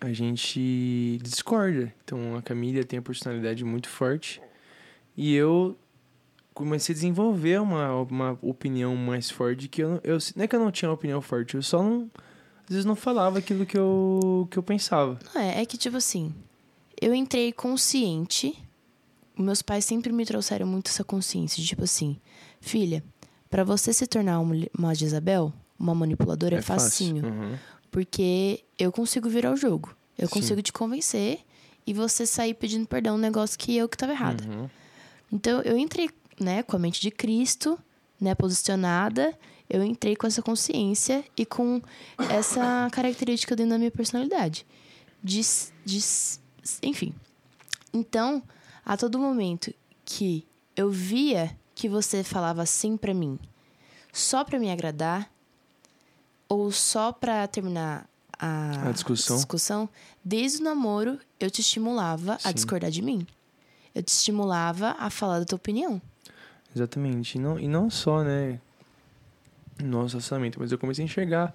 a 0.00 0.12
gente 0.12 1.18
discorda. 1.22 1.92
Então 2.04 2.36
a 2.36 2.42
Camila 2.42 2.84
tem 2.84 2.98
a 2.98 3.02
personalidade 3.02 3.64
muito 3.64 3.88
forte 3.88 4.40
e 5.16 5.34
eu 5.34 5.76
comecei 6.54 6.92
a 6.92 6.96
desenvolver 6.96 7.60
uma, 7.60 7.92
uma 8.02 8.38
opinião 8.40 8.96
mais 8.96 9.30
forte 9.30 9.68
que 9.68 9.82
eu, 9.82 10.00
eu 10.02 10.18
não 10.34 10.44
é 10.44 10.48
que 10.48 10.56
eu 10.56 10.60
não 10.60 10.70
tinha 10.70 10.88
uma 10.88 10.94
opinião 10.94 11.20
forte, 11.20 11.54
eu 11.54 11.62
só 11.62 11.82
não 11.82 12.10
às 12.64 12.70
vezes 12.70 12.84
não 12.84 12.96
falava 12.96 13.38
aquilo 13.38 13.64
que 13.64 13.78
eu 13.78 14.48
que 14.50 14.58
eu 14.58 14.62
pensava. 14.62 15.18
Não 15.34 15.40
é, 15.40 15.62
é 15.62 15.66
que 15.66 15.76
tipo 15.76 15.96
assim, 15.96 16.34
eu 17.00 17.14
entrei 17.14 17.52
consciente. 17.52 18.58
Meus 19.38 19.60
pais 19.60 19.84
sempre 19.84 20.12
me 20.12 20.24
trouxeram 20.24 20.66
muito 20.66 20.88
essa 20.88 21.04
consciência 21.04 21.62
de 21.62 21.68
tipo 21.68 21.84
assim, 21.84 22.18
filha, 22.58 23.04
pra 23.50 23.62
você 23.62 23.92
se 23.92 24.06
tornar 24.06 24.40
uma, 24.40 24.54
uma 24.76 24.94
Jezabel, 24.94 25.52
uma 25.78 25.94
manipuladora, 25.94 26.56
é, 26.56 26.62
facinho. 26.62 27.24
Uhum. 27.24 27.58
Porque 27.96 28.62
eu 28.78 28.92
consigo 28.92 29.26
virar 29.26 29.50
o 29.50 29.56
jogo. 29.56 29.96
Eu 30.18 30.28
Sim. 30.28 30.34
consigo 30.34 30.60
te 30.60 30.70
convencer 30.70 31.40
e 31.86 31.94
você 31.94 32.26
sair 32.26 32.52
pedindo 32.52 32.86
perdão 32.86 33.14
um 33.14 33.18
negócio 33.18 33.58
que 33.58 33.74
eu 33.74 33.88
que 33.88 33.96
tava 33.96 34.12
errada. 34.12 34.44
Uhum. 34.44 34.68
Então 35.32 35.62
eu 35.62 35.78
entrei, 35.78 36.10
né, 36.38 36.62
com 36.62 36.76
a 36.76 36.78
mente 36.78 37.00
de 37.00 37.10
Cristo, 37.10 37.78
né, 38.20 38.34
posicionada, 38.34 39.32
eu 39.66 39.82
entrei 39.82 40.14
com 40.14 40.26
essa 40.26 40.42
consciência 40.42 41.24
e 41.38 41.46
com 41.46 41.80
essa 42.28 42.86
característica 42.92 43.56
dentro 43.56 43.70
da 43.70 43.78
minha 43.78 43.90
personalidade. 43.90 44.66
De, 45.24 45.40
de, 45.82 45.98
enfim. 46.82 47.14
Então, 47.94 48.42
a 48.84 48.94
todo 48.98 49.18
momento 49.18 49.72
que 50.04 50.46
eu 50.76 50.90
via 50.90 51.58
que 51.74 51.88
você 51.88 52.22
falava 52.22 52.66
sim 52.66 52.94
pra 52.94 53.14
mim, 53.14 53.38
só 54.12 54.44
pra 54.44 54.58
me 54.58 54.70
agradar, 54.70 55.34
ou 56.48 56.70
só 56.72 57.12
pra 57.12 57.46
terminar 57.46 58.08
a, 58.38 58.88
A 58.88 58.92
discussão. 58.92 59.36
discussão, 59.36 59.88
desde 60.24 60.60
o 60.60 60.64
namoro 60.64 61.18
eu 61.40 61.50
te 61.50 61.60
estimulava 61.60 62.34
a 62.34 62.38
Sim. 62.48 62.54
discordar 62.54 62.90
de 62.90 63.02
mim. 63.02 63.26
Eu 63.94 64.02
te 64.02 64.08
estimulava 64.08 64.94
a 64.98 65.08
falar 65.10 65.38
da 65.38 65.44
tua 65.46 65.56
opinião. 65.56 66.00
Exatamente. 66.74 67.36
E 67.36 67.40
não, 67.40 67.58
e 67.58 67.66
não 67.66 67.88
só, 67.88 68.22
né, 68.22 68.60
no 69.82 70.02
nosso 70.02 70.14
relacionamento, 70.14 70.60
mas 70.60 70.70
eu 70.70 70.78
comecei 70.78 71.02
a 71.02 71.06
enxergar 71.06 71.54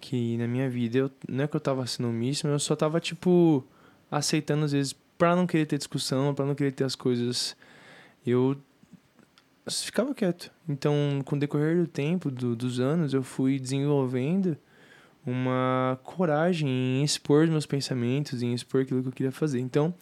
que 0.00 0.36
na 0.38 0.46
minha 0.46 0.68
vida, 0.70 0.98
eu, 0.98 1.10
não 1.28 1.44
é 1.44 1.46
que 1.48 1.56
eu 1.56 1.60
tava 1.60 1.86
sendo 1.86 2.08
omisso, 2.08 2.46
mas 2.46 2.52
eu 2.52 2.58
só 2.60 2.74
tava, 2.76 2.98
tipo, 3.00 3.64
aceitando 4.10 4.64
às 4.64 4.72
vezes 4.72 4.94
pra 5.18 5.34
não 5.36 5.46
querer 5.46 5.66
ter 5.66 5.78
discussão, 5.78 6.34
pra 6.34 6.44
não 6.46 6.54
querer 6.54 6.72
ter 6.72 6.84
as 6.84 6.94
coisas. 6.94 7.56
Eu 8.26 8.56
ficava 9.68 10.14
quieto. 10.14 10.50
Então, 10.68 10.94
com 11.24 11.36
o 11.36 11.38
decorrer 11.38 11.76
do 11.76 11.86
tempo, 11.86 12.30
do- 12.30 12.54
dos 12.56 12.78
anos, 12.80 13.12
eu 13.12 13.22
fui 13.22 13.58
desenvolvendo 13.58 14.56
uma 15.24 15.98
coragem 16.04 16.68
em 16.68 17.02
expor 17.04 17.46
meus 17.48 17.66
pensamentos, 17.66 18.42
em 18.42 18.54
expor 18.54 18.82
aquilo 18.82 19.02
que 19.02 19.08
eu 19.08 19.12
queria 19.12 19.32
fazer. 19.32 19.58
Então, 19.58 19.92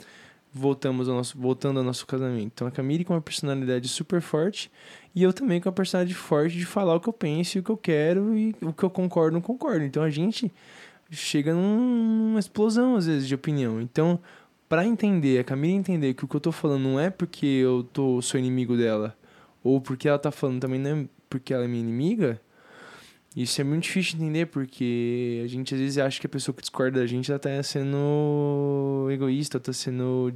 voltamos 0.52 1.08
ao 1.08 1.16
nosso, 1.16 1.36
voltando 1.38 1.78
ao 1.78 1.84
nosso 1.84 2.06
casamento. 2.06 2.52
Então, 2.54 2.66
a 2.68 2.70
Camille 2.70 3.04
com 3.04 3.14
uma 3.14 3.20
personalidade 3.22 3.88
super 3.88 4.20
forte 4.20 4.70
e 5.14 5.22
eu 5.22 5.32
também 5.32 5.60
com 5.60 5.68
uma 5.68 5.74
personalidade 5.74 6.14
forte 6.14 6.56
de 6.56 6.66
falar 6.66 6.94
o 6.94 7.00
que 7.00 7.08
eu 7.08 7.12
penso 7.12 7.58
o 7.58 7.62
que 7.62 7.70
eu 7.70 7.76
quero 7.76 8.36
e 8.36 8.54
o 8.60 8.72
que 8.72 8.82
eu 8.84 8.90
concordo 8.90 9.32
não 9.34 9.40
concordo. 9.40 9.84
Então, 9.84 10.02
a 10.02 10.10
gente 10.10 10.52
chega 11.10 11.54
num- 11.54 12.28
numa 12.28 12.38
explosão, 12.40 12.96
às 12.96 13.06
vezes, 13.06 13.26
de 13.26 13.34
opinião. 13.34 13.80
Então, 13.80 14.20
para 14.68 14.84
entender, 14.86 15.38
a 15.38 15.44
Camille 15.44 15.74
entender 15.74 16.14
que 16.14 16.24
o 16.24 16.28
que 16.28 16.36
eu 16.36 16.40
tô 16.40 16.52
falando 16.52 16.82
não 16.82 17.00
é 17.00 17.08
porque 17.10 17.46
eu 17.46 17.82
tô, 17.92 18.20
sou 18.20 18.38
inimigo 18.38 18.76
dela, 18.76 19.16
ou 19.64 19.80
porque 19.80 20.08
ela 20.08 20.18
tá 20.18 20.30
falando 20.30 20.60
também 20.60 20.78
não 20.78 20.90
é 20.90 21.06
porque 21.28 21.52
ela 21.52 21.64
é 21.64 21.66
minha 21.66 21.82
inimiga, 21.82 22.40
isso 23.34 23.60
é 23.60 23.64
muito 23.64 23.82
difícil 23.82 24.16
de 24.16 24.22
entender, 24.22 24.46
porque 24.46 25.42
a 25.44 25.48
gente 25.48 25.74
às 25.74 25.80
vezes 25.80 25.98
acha 25.98 26.20
que 26.20 26.26
a 26.26 26.30
pessoa 26.30 26.54
que 26.54 26.60
discorda 26.60 27.00
da 27.00 27.06
gente 27.06 27.32
ela 27.32 27.38
tá 27.40 27.60
sendo 27.64 29.08
egoísta, 29.10 29.58
tá 29.58 29.72
sendo 29.72 30.32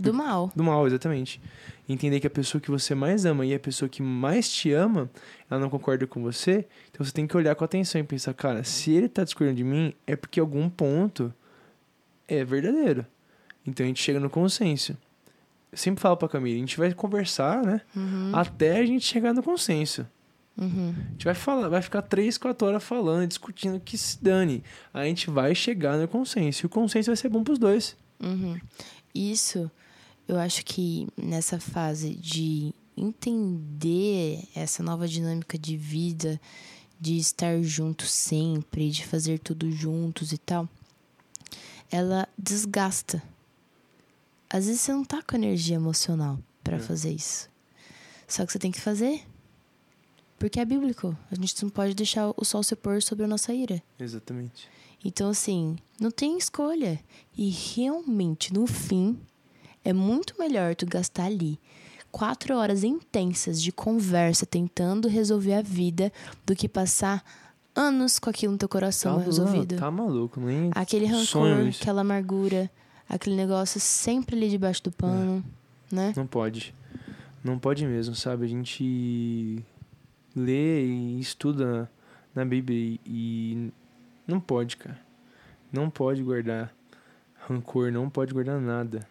Do 0.00 0.12
mal. 0.12 0.50
do 0.56 0.64
mal, 0.64 0.84
exatamente. 0.84 1.40
Entender 1.88 2.18
que 2.18 2.26
a 2.26 2.30
pessoa 2.30 2.60
que 2.60 2.70
você 2.70 2.92
mais 2.94 3.24
ama 3.24 3.46
e 3.46 3.54
a 3.54 3.60
pessoa 3.60 3.88
que 3.88 4.02
mais 4.02 4.50
te 4.50 4.72
ama, 4.72 5.08
ela 5.48 5.60
não 5.60 5.70
concorda 5.70 6.04
com 6.04 6.20
você, 6.22 6.66
então 6.90 7.04
você 7.04 7.12
tem 7.12 7.24
que 7.26 7.36
olhar 7.36 7.54
com 7.54 7.64
atenção 7.64 8.00
e 8.00 8.04
pensar, 8.04 8.34
cara, 8.34 8.64
se 8.64 8.90
ele 8.90 9.08
tá 9.08 9.22
discordando 9.22 9.58
de 9.58 9.64
mim, 9.64 9.94
é 10.04 10.16
porque 10.16 10.40
algum 10.40 10.68
ponto 10.68 11.32
é 12.26 12.44
verdadeiro. 12.44 13.06
Então 13.64 13.84
a 13.84 13.86
gente 13.86 14.02
chega 14.02 14.18
no 14.18 14.28
consenso. 14.30 14.96
Eu 15.72 15.78
sempre 15.78 16.02
falo 16.02 16.16
pra 16.18 16.28
Camila, 16.28 16.54
a 16.54 16.60
gente 16.60 16.76
vai 16.76 16.92
conversar, 16.92 17.64
né? 17.64 17.80
Uhum. 17.96 18.30
Até 18.34 18.78
a 18.78 18.86
gente 18.86 19.06
chegar 19.06 19.32
no 19.32 19.42
consenso. 19.42 20.06
Uhum. 20.56 20.90
A 20.90 21.12
gente 21.12 21.24
vai 21.24 21.34
falar, 21.34 21.68
vai 21.68 21.80
ficar 21.80 22.02
três, 22.02 22.36
quatro 22.36 22.68
horas 22.68 22.84
falando, 22.84 23.26
discutindo 23.26 23.80
que 23.80 23.96
se 23.96 24.22
dane. 24.22 24.62
A 24.92 25.04
gente 25.04 25.30
vai 25.30 25.54
chegar 25.54 25.96
no 25.96 26.06
consenso. 26.06 26.64
E 26.64 26.66
o 26.66 26.68
consenso 26.68 27.08
vai 27.08 27.16
ser 27.16 27.30
bom 27.30 27.42
pros 27.42 27.58
dois. 27.58 27.96
Uhum. 28.22 28.60
Isso, 29.14 29.70
eu 30.28 30.38
acho 30.38 30.64
que 30.64 31.08
nessa 31.16 31.58
fase 31.58 32.14
de 32.14 32.74
entender 32.96 34.44
essa 34.54 34.82
nova 34.82 35.08
dinâmica 35.08 35.58
de 35.58 35.76
vida, 35.76 36.38
de 37.00 37.16
estar 37.16 37.60
junto 37.62 38.04
sempre, 38.04 38.90
de 38.90 39.06
fazer 39.06 39.38
tudo 39.38 39.70
juntos 39.70 40.32
e 40.32 40.38
tal, 40.38 40.68
ela 41.90 42.28
desgasta. 42.38 43.22
Às 44.52 44.66
vezes 44.66 44.80
você 44.82 44.92
não 44.92 45.04
tá 45.04 45.22
com 45.22 45.36
energia 45.36 45.76
emocional 45.76 46.38
para 46.62 46.76
É. 46.76 46.80
fazer 46.80 47.12
isso. 47.12 47.48
Só 48.28 48.44
que 48.44 48.52
você 48.52 48.58
tem 48.58 48.70
que 48.70 48.80
fazer. 48.80 49.22
Porque 50.38 50.58
é 50.60 50.64
bíblico. 50.64 51.16
A 51.30 51.34
gente 51.34 51.62
não 51.62 51.70
pode 51.70 51.94
deixar 51.94 52.32
o 52.36 52.44
sol 52.44 52.62
se 52.62 52.74
pôr 52.74 53.00
sobre 53.02 53.24
a 53.24 53.28
nossa 53.28 53.54
ira. 53.54 53.82
Exatamente. 53.98 54.68
Então, 55.04 55.30
assim, 55.30 55.76
não 56.00 56.10
tem 56.10 56.36
escolha. 56.36 57.00
E 57.36 57.48
realmente, 57.48 58.52
no 58.52 58.66
fim, 58.66 59.18
é 59.84 59.92
muito 59.92 60.34
melhor 60.38 60.74
tu 60.74 60.84
gastar 60.86 61.24
ali 61.24 61.58
quatro 62.10 62.56
horas 62.56 62.84
intensas 62.84 63.60
de 63.62 63.72
conversa 63.72 64.44
tentando 64.44 65.08
resolver 65.08 65.54
a 65.54 65.62
vida 65.62 66.12
do 66.44 66.54
que 66.54 66.68
passar 66.68 67.24
anos 67.74 68.18
com 68.18 68.28
aquilo 68.28 68.52
no 68.52 68.58
teu 68.58 68.68
coração 68.68 69.18
Tá, 69.18 69.24
resolvido. 69.24 69.76
tá 69.76 69.90
maluco, 69.90 70.38
nem 70.40 70.70
Aquele 70.74 71.06
rancor, 71.06 71.68
aquela 71.68 72.02
amargura, 72.02 72.70
aquele 73.12 73.36
negócio 73.36 73.78
sempre 73.78 74.34
ali 74.34 74.48
debaixo 74.48 74.82
do 74.82 74.90
pano, 74.90 75.44
né? 75.90 76.14
Não 76.16 76.26
pode. 76.26 76.74
Não 77.44 77.58
pode 77.58 77.86
mesmo, 77.86 78.14
sabe? 78.14 78.46
A 78.46 78.48
gente 78.48 79.62
lê 80.34 80.86
e 80.86 81.20
estuda 81.20 81.90
na 82.34 82.42
Bíblia 82.44 82.98
e, 83.04 83.70
não 84.26 84.40
pode, 84.40 84.78
cara. 84.78 84.98
Não 85.70 85.90
pode 85.90 86.22
guardar 86.22 86.74
rancor, 87.46 87.92
não 87.92 88.08
pode 88.08 88.32
guardar 88.32 88.58
nada. 88.58 89.06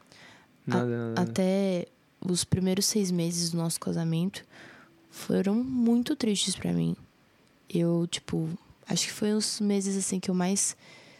Nada, 0.65 0.85
nada. 0.85 1.07
nada. 1.09 1.21
Até 1.21 1.87
os 2.27 2.43
primeiros 2.43 2.85
seis 2.85 3.11
meses 3.11 3.51
do 3.51 3.57
nosso 3.57 3.79
casamento 3.79 4.43
foram 5.11 5.55
muito 5.55 6.15
tristes 6.15 6.55
pra 6.55 6.73
mim. 6.73 6.95
Eu, 7.69 8.07
tipo, 8.09 8.49
acho 8.87 9.05
que 9.05 9.13
foi 9.13 9.33
os 9.33 9.59
meses 9.59 9.95
assim 9.95 10.19
que 10.19 10.31
eu 10.31 10.35
mais 10.35 10.75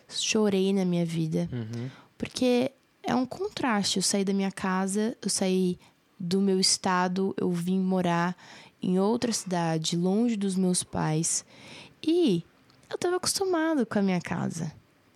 chorei 0.10 0.74
na 0.74 0.86
minha 0.86 1.06
vida. 1.06 1.48
Uhum. 1.52 1.90
Porque 2.22 2.72
é 3.02 3.16
um 3.16 3.26
contraste. 3.26 3.98
Eu 3.98 4.04
saí 4.04 4.24
da 4.24 4.32
minha 4.32 4.52
casa, 4.52 5.18
eu 5.24 5.28
saí 5.28 5.80
do 6.20 6.40
meu 6.40 6.60
estado, 6.60 7.34
eu 7.36 7.52
vim 7.52 7.80
morar 7.80 8.38
em 8.80 9.00
outra 9.00 9.34
cidade, 9.34 9.98
longe 9.98 10.36
dos 10.36 10.56
meus 10.56 10.84
pais. 10.84 11.44
E 12.06 12.44
eu 12.92 12.96
tava 13.00 13.16
acostumado 13.16 13.88
com 13.88 13.98
a 13.98 14.04
minha 14.04 14.22
casa. 14.22 14.72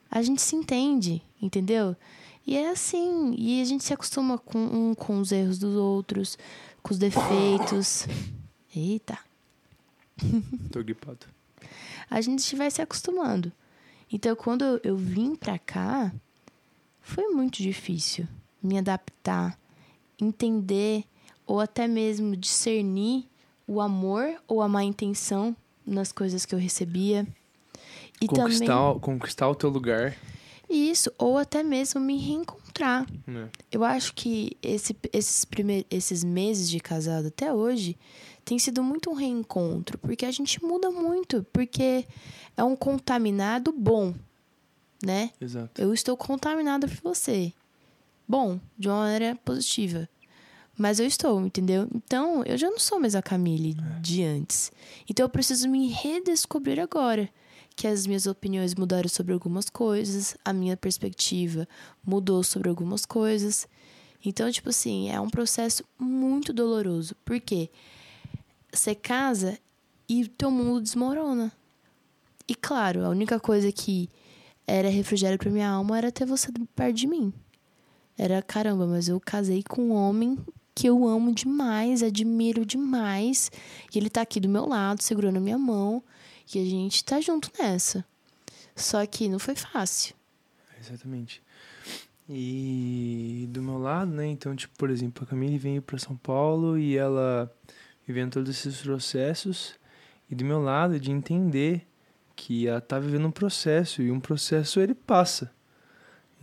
A 0.10 0.24
gente 0.24 0.42
se 0.42 0.56
entende, 0.56 1.22
entendeu? 1.40 1.96
E 2.44 2.58
é 2.58 2.72
assim, 2.72 3.36
e 3.38 3.62
a 3.62 3.66
gente 3.66 3.84
se 3.84 3.94
acostuma 3.94 4.40
com 4.40 4.58
um 4.58 4.96
com 4.96 5.20
os 5.20 5.32
erros 5.32 5.60
dos 5.60 5.76
outros, 5.76 6.40
com 6.82 6.92
os 6.92 6.98
defeitos. 6.98 8.08
Eita. 8.76 9.20
Tô 10.74 10.84
gripado. 10.84 11.28
a 12.10 12.20
gente 12.20 12.56
vai 12.56 12.72
se 12.72 12.82
acostumando. 12.82 13.52
Então, 14.12 14.36
quando 14.36 14.82
eu 14.84 14.98
vim 14.98 15.36
pra 15.36 15.60
cá, 15.60 16.12
foi 17.06 17.28
muito 17.28 17.62
difícil 17.62 18.28
me 18.62 18.80
adaptar, 18.80 19.58
entender 20.20 21.04
ou 21.46 21.60
até 21.60 21.88
mesmo 21.88 22.36
discernir 22.36 23.26
o 23.68 23.80
amor 23.80 24.42
ou 24.48 24.60
a 24.62 24.68
má 24.68 24.84
intenção 24.84 25.56
nas 25.86 26.12
coisas 26.12 26.46
que 26.46 26.56
eu 26.56 26.60
recebia. 26.60 27.28
E 28.20 28.28
Conquistar, 28.28 28.66
também 28.66 29.00
conquistar 29.00 29.48
o 29.48 29.54
teu 29.54 29.70
lugar. 29.70 30.18
isso, 30.68 31.12
ou 31.20 31.38
até 31.38 31.62
mesmo 31.62 32.02
me 32.02 32.18
reencontrar. 32.18 33.06
né? 33.28 33.50
Eu 33.72 33.84
acho 33.84 34.14
que 34.16 34.58
esse, 34.64 34.96
esses, 35.14 35.46
primeiros, 35.46 35.86
esses 35.92 36.24
meses 36.24 36.68
de 36.68 36.80
casado 36.80 37.28
até 37.28 37.54
hoje 37.54 37.96
tem 38.44 38.58
sido 38.58 38.82
muito 38.82 39.12
um 39.12 39.14
reencontro, 39.14 40.00
porque 40.00 40.26
a 40.26 40.32
gente 40.32 40.64
muda 40.64 40.90
muito, 40.90 41.46
porque 41.54 42.06
é 42.58 42.64
um 42.64 42.76
contaminado 42.76 43.72
bom, 43.72 44.16
né? 45.04 45.32
Exato. 45.40 45.82
Eu 45.82 45.94
estou 45.94 46.16
contaminada 46.16 46.88
por 46.88 46.98
você. 47.02 47.54
Bom, 48.28 48.60
de 48.78 48.88
uma 48.88 49.02
maneira 49.02 49.36
positiva. 49.44 50.10
Mas 50.78 51.00
eu 51.00 51.06
estou, 51.06 51.40
entendeu? 51.46 51.88
Então, 51.94 52.44
eu 52.44 52.58
já 52.58 52.70
não 52.70 52.80
sou 52.80 53.00
mais 53.00 53.16
a 53.16 53.22
Camille 53.22 53.78
de 54.02 54.24
antes. 54.24 54.72
Então, 55.10 55.26
eu 55.26 55.30
preciso 55.30 55.70
me 55.70 55.88
redescobrir 55.88 56.80
agora. 56.80 57.30
Que 57.78 57.88
as 57.88 58.08
minhas 58.08 58.26
opiniões 58.26 58.74
mudaram 58.74 59.10
sobre 59.10 59.34
algumas 59.34 59.70
coisas, 59.70 60.38
a 60.46 60.54
minha 60.54 60.78
perspectiva 60.78 61.68
mudou 62.06 62.42
sobre 62.42 62.70
algumas 62.70 63.06
coisas. 63.06 63.68
Então, 64.24 64.50
tipo 64.50 64.70
assim, 64.70 65.10
é 65.10 65.20
um 65.20 65.30
processo 65.30 65.84
muito 66.00 66.54
doloroso. 66.54 67.16
Por 67.26 67.40
quê? 67.40 67.70
Você 68.72 68.96
casa 68.96 69.60
e 70.08 70.28
teu 70.28 70.50
mundo 70.50 70.82
desmorona. 70.82 71.52
E 72.48 72.56
claro, 72.56 73.04
a 73.04 73.10
única 73.10 73.40
coisa 73.40 73.72
que 73.72 74.10
era 74.68 74.90
refrigério 74.90 75.38
pra 75.38 75.52
minha 75.52 75.70
alma 75.70 75.98
era 75.98 76.12
ter 76.12 76.26
você 76.26 76.52
perto 76.76 76.96
de 76.96 77.08
mim. 77.08 77.34
Era 78.18 78.42
caramba, 78.42 78.88
mas 78.88 79.08
eu 79.08 79.20
casei 79.20 79.62
com 79.62 79.90
um 79.90 79.94
homem 79.94 80.38
que 80.74 80.88
eu 80.88 81.08
amo 81.08 81.34
demais, 81.34 82.04
admiro 82.04 82.66
demais. 82.66 83.52
E 83.94 83.98
ele 83.98 84.10
tá 84.10 84.22
aqui 84.22 84.40
do 84.40 84.50
meu 84.50 84.66
lado, 84.66 85.02
segurando 85.02 85.38
a 85.38 85.42
minha 85.42 85.58
mão. 85.58 86.04
E 86.54 86.60
a 86.60 86.66
gente 86.66 87.04
tá 87.04 87.20
junto 87.22 87.50
nessa. 87.58 88.06
Só 88.76 89.06
que 89.06 89.30
não 89.30 89.40
foi 89.40 89.56
fácil. 89.56 90.16
Exatamente. 90.80 91.42
E 92.28 93.48
do 93.50 93.62
meu 93.62 93.78
lado, 93.78 94.12
né? 94.12 94.28
Então, 94.28 94.56
tipo, 94.56 94.76
por 94.78 94.90
exemplo, 94.90 95.24
a 95.24 95.28
Camille 95.28 95.58
veio 95.58 95.82
para 95.82 95.98
São 95.98 96.18
Paulo 96.18 96.78
e 96.78 96.98
ela 96.98 97.54
vivendo 98.06 98.34
todos 98.34 98.50
esses 98.50 98.82
processos. 98.82 99.76
E 100.30 100.36
do 100.36 100.44
meu 100.44 100.62
lado, 100.62 101.00
de 101.00 101.12
entender 101.12 101.88
que 102.36 102.68
ela 102.68 102.82
tá 102.82 103.00
vivendo 103.00 103.28
um 103.28 103.32
processo 103.32 104.02
e 104.02 104.12
um 104.12 104.20
processo 104.20 104.80
ele 104.80 104.94
passa. 104.94 105.52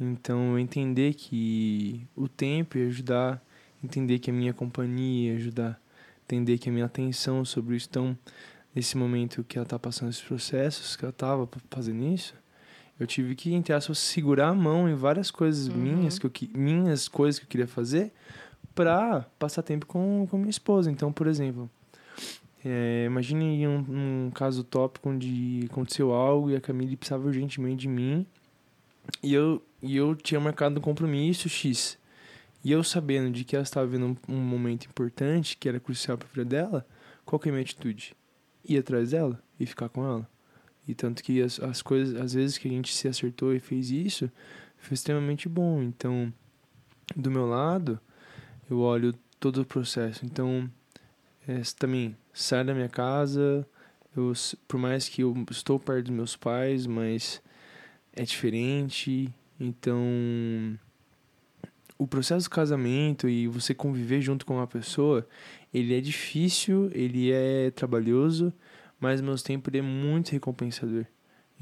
Então, 0.01 0.53
eu 0.53 0.59
entender 0.59 1.15
que 1.15 2.07
o 2.17 2.27
tempo 2.29 2.79
ia 2.79 2.87
ajudar, 2.89 3.43
entender 3.85 4.19
que 4.19 4.31
a 4.31 4.33
minha 4.35 4.53
companhia 4.53 5.33
ia 5.33 5.37
ajudar, 5.39 5.81
entender 6.25 6.59
que 6.59 6.69
a 6.69 6.73
minha 6.73 6.87
atenção 6.87 7.45
sobre 7.45 7.77
isso. 7.77 7.87
Então, 7.91 8.17
nesse 8.75 8.97
momento 8.97 9.45
que 9.45 9.59
ela 9.59 9.67
tá 9.67 9.79
passando 9.79 10.09
esses 10.11 10.23
processos, 10.23 10.97
que 10.97 11.05
ela 11.05 11.13
tava 11.13 11.49
fazendo 11.71 12.05
isso, 12.07 12.35
eu 12.99 13.07
tive 13.07 13.35
que, 13.35 13.53
entre 13.55 13.73
aspas, 13.73 13.99
segurar 13.99 14.49
a 14.49 14.55
mão 14.55 14.89
em 14.89 14.95
várias 14.95 15.31
coisas 15.31 15.69
Uhum. 15.69 15.77
minhas, 15.77 16.19
que 16.19 16.27
eu, 16.27 16.31
que- 16.31 16.51
minhas 16.57 17.07
coisas 17.09 17.39
que 17.39 17.45
eu 17.45 17.49
queria 17.49 17.67
fazer 17.69 18.13
pra 18.75 19.27
passar 19.39 19.63
tempo 19.63 19.87
com, 19.87 20.27
com 20.31 20.37
minha 20.39 20.51
esposa. 20.51 20.91
Então, 20.91 21.13
por 21.13 21.27
exemplo, 21.27 21.71
é, 22.65 23.05
imagine 23.07 23.67
um, 23.67 24.27
um 24.27 24.31
caso 24.31 24.63
tópico 24.63 25.09
onde 25.09 25.67
aconteceu 25.71 26.13
algo 26.13 26.51
e 26.51 26.57
a 26.57 26.61
Camille 26.61 26.97
precisava 26.97 27.27
urgentemente 27.27 27.83
de 27.83 27.89
mim 27.89 28.27
e 29.23 29.35
eu, 29.35 29.63
e 29.83 29.97
eu 29.97 30.15
tinha 30.15 30.41
marcado 30.41 30.79
um 30.79 30.83
compromisso 30.83 31.49
X. 31.49 31.99
E 32.65 32.71
eu 32.71 32.85
sabendo 32.85 33.31
de 33.33 33.45
que 33.45 33.57
ela 33.57 33.65
estava 33.65 33.87
vivendo 33.87 34.17
um, 34.29 34.35
um 34.35 34.41
momento 34.41 34.87
importante, 34.87 35.57
que 35.57 35.69
era 35.69 35.81
crucial 35.81 36.17
para 36.17 36.29
a 36.29 36.31
vida 36.31 36.45
dela, 36.45 36.87
qual 37.25 37.41
que 37.41 37.49
é 37.49 37.51
a 37.51 37.53
minha 37.53 37.63
atitude? 37.63 38.15
Ir 38.65 38.79
atrás 38.79 39.11
dela 39.11 39.43
e 39.59 39.67
ficar 39.67 39.89
com 39.89 40.05
ela. 40.05 40.29
E 40.87 40.95
tanto 40.95 41.23
que 41.23 41.43
as, 41.43 41.59
as 41.59 41.83
coisas, 41.83 42.21
às 42.21 42.35
vezes 42.35 42.59
que 42.59 42.69
a 42.69 42.71
gente 42.71 42.95
se 42.95 43.09
acertou 43.09 43.53
e 43.53 43.59
fez 43.59 43.91
isso, 43.91 44.31
foi 44.79 44.95
extremamente 44.95 45.49
bom. 45.49 45.83
Então, 45.83 46.33
do 47.17 47.31
meu 47.31 47.47
lado, 47.47 47.99
eu 48.71 48.79
olho 48.79 49.13
todo 49.41 49.63
o 49.63 49.65
processo. 49.65 50.25
Então, 50.25 50.71
também, 51.79 52.17
sair 52.33 52.65
da 52.65 52.75
minha 52.75 52.89
casa, 52.89 53.67
eu, 54.17 54.33
por 54.69 54.79
mais 54.79 55.09
que 55.09 55.23
eu 55.23 55.35
estou 55.51 55.79
perto 55.79 56.07
dos 56.07 56.15
meus 56.15 56.37
pais, 56.37 56.87
mas 56.87 57.43
é 58.13 58.23
diferente. 58.23 59.33
Então, 59.59 59.99
o 61.99 62.07
processo 62.07 62.49
do 62.49 62.51
casamento 62.51 63.29
e 63.29 63.47
você 63.47 63.75
conviver 63.75 64.21
junto 64.21 64.45
com 64.45 64.57
uma 64.57 64.67
pessoa, 64.67 65.27
ele 65.73 65.97
é 65.97 66.01
difícil, 66.01 66.91
ele 66.93 67.33
é 67.33 67.71
trabalhoso, 67.71 68.53
mas 69.01 69.21
ao 69.21 69.27
mesmo 69.27 69.47
tempo 69.47 69.71
ele 69.71 69.79
é 69.79 69.83
muito 69.83 70.31
recompensador. 70.31 71.07